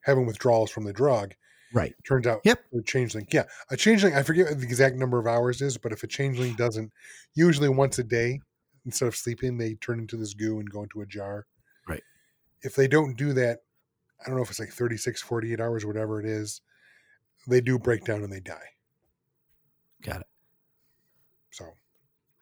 [0.00, 1.32] having withdrawals from the drug.
[1.72, 1.94] Right.
[2.04, 2.58] Turns out, Yep.
[2.76, 3.28] a changeling.
[3.30, 4.14] Yeah, a changeling.
[4.16, 6.90] I forget what the exact number of hours is, but if a changeling doesn't,
[7.34, 8.40] usually once a day,
[8.84, 11.46] instead of sleeping, they turn into this goo and go into a jar.
[11.86, 12.02] Right.
[12.62, 13.60] If they don't do that,
[14.20, 16.62] I don't know if it's like 36, 48 hours, whatever it is,
[17.46, 18.70] they do break down and they die.
[20.02, 20.26] Got it.
[21.52, 21.64] So,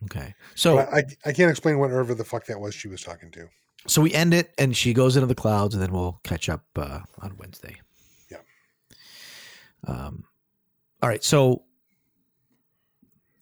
[0.05, 0.35] Okay.
[0.55, 3.49] So I, I, I can't explain whatever the fuck that was she was talking to.
[3.87, 6.65] So we end it, and she goes into the clouds, and then we'll catch up
[6.77, 7.77] uh, on Wednesday.
[8.31, 8.39] Yeah.
[9.87, 10.25] Um.
[11.03, 11.65] All right, so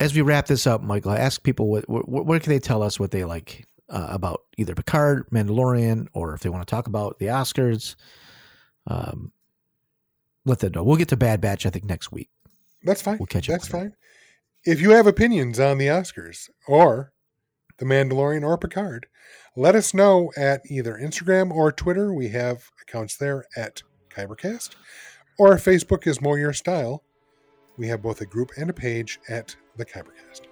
[0.00, 2.82] as we wrap this up, Michael, I ask people what what, what can they tell
[2.82, 6.86] us what they like uh, about either Picard, Mandalorian, or if they want to talk
[6.86, 7.96] about the Oscars.
[8.86, 9.32] Um,
[10.44, 10.82] let them know.
[10.82, 12.30] We'll get to Bad Batch, I think, next week.
[12.84, 13.18] That's fine.
[13.18, 13.72] We'll catch up That's that.
[13.72, 13.92] fine.
[14.64, 17.12] If you have opinions on the Oscars or
[17.78, 19.06] The Mandalorian or Picard,
[19.58, 22.14] let us know at either Instagram or Twitter.
[22.14, 24.76] We have accounts there at Kybercast.
[25.36, 27.02] Or if Facebook is more your style,
[27.76, 30.42] we have both a group and a page at the Kybercast.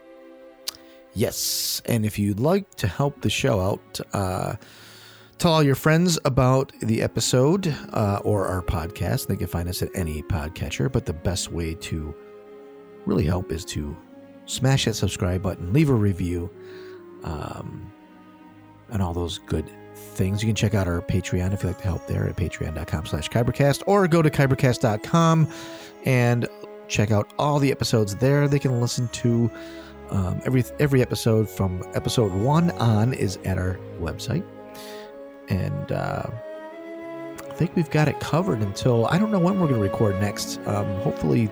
[1.15, 4.57] Yes, and if you'd like to help the show out, uh,
[5.39, 9.29] tell all your friends about the episode uh, or our podcast.
[9.29, 12.13] They can find us at any podcatcher, but the best way to
[13.07, 13.97] really help is to
[14.47, 16.51] smash that subscribe button, leave a review,
[17.23, 17.93] um,
[18.91, 20.43] and all those good things.
[20.43, 23.29] You can check out our Patreon if you'd like to help there at patreon.com slash
[23.29, 25.49] kybercast or go to kybercast.com
[26.05, 26.49] and
[26.89, 28.49] check out all the episodes there.
[28.49, 29.51] They can listen to
[30.11, 34.45] um, every every episode from episode one on is at our website,
[35.49, 36.23] and uh,
[37.39, 40.21] I think we've got it covered until I don't know when we're going to record
[40.21, 40.59] next.
[40.67, 41.51] Um, hopefully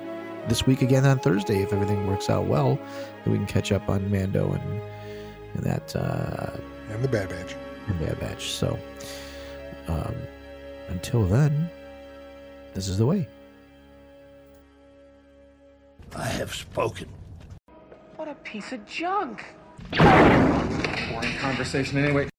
[0.49, 2.79] this week again on Thursday if everything works out well,
[3.27, 4.83] we can catch up on Mando and
[5.55, 6.57] and that uh,
[6.95, 7.57] And the Bad Batch.
[7.89, 8.53] and Bad Batch.
[8.53, 8.79] So
[9.89, 10.15] um,
[10.89, 11.69] until then,
[12.73, 13.27] this is the way.
[16.15, 17.09] I have spoken.
[18.15, 19.45] What a piece of junk.
[19.99, 22.29] Boring conversation anyway.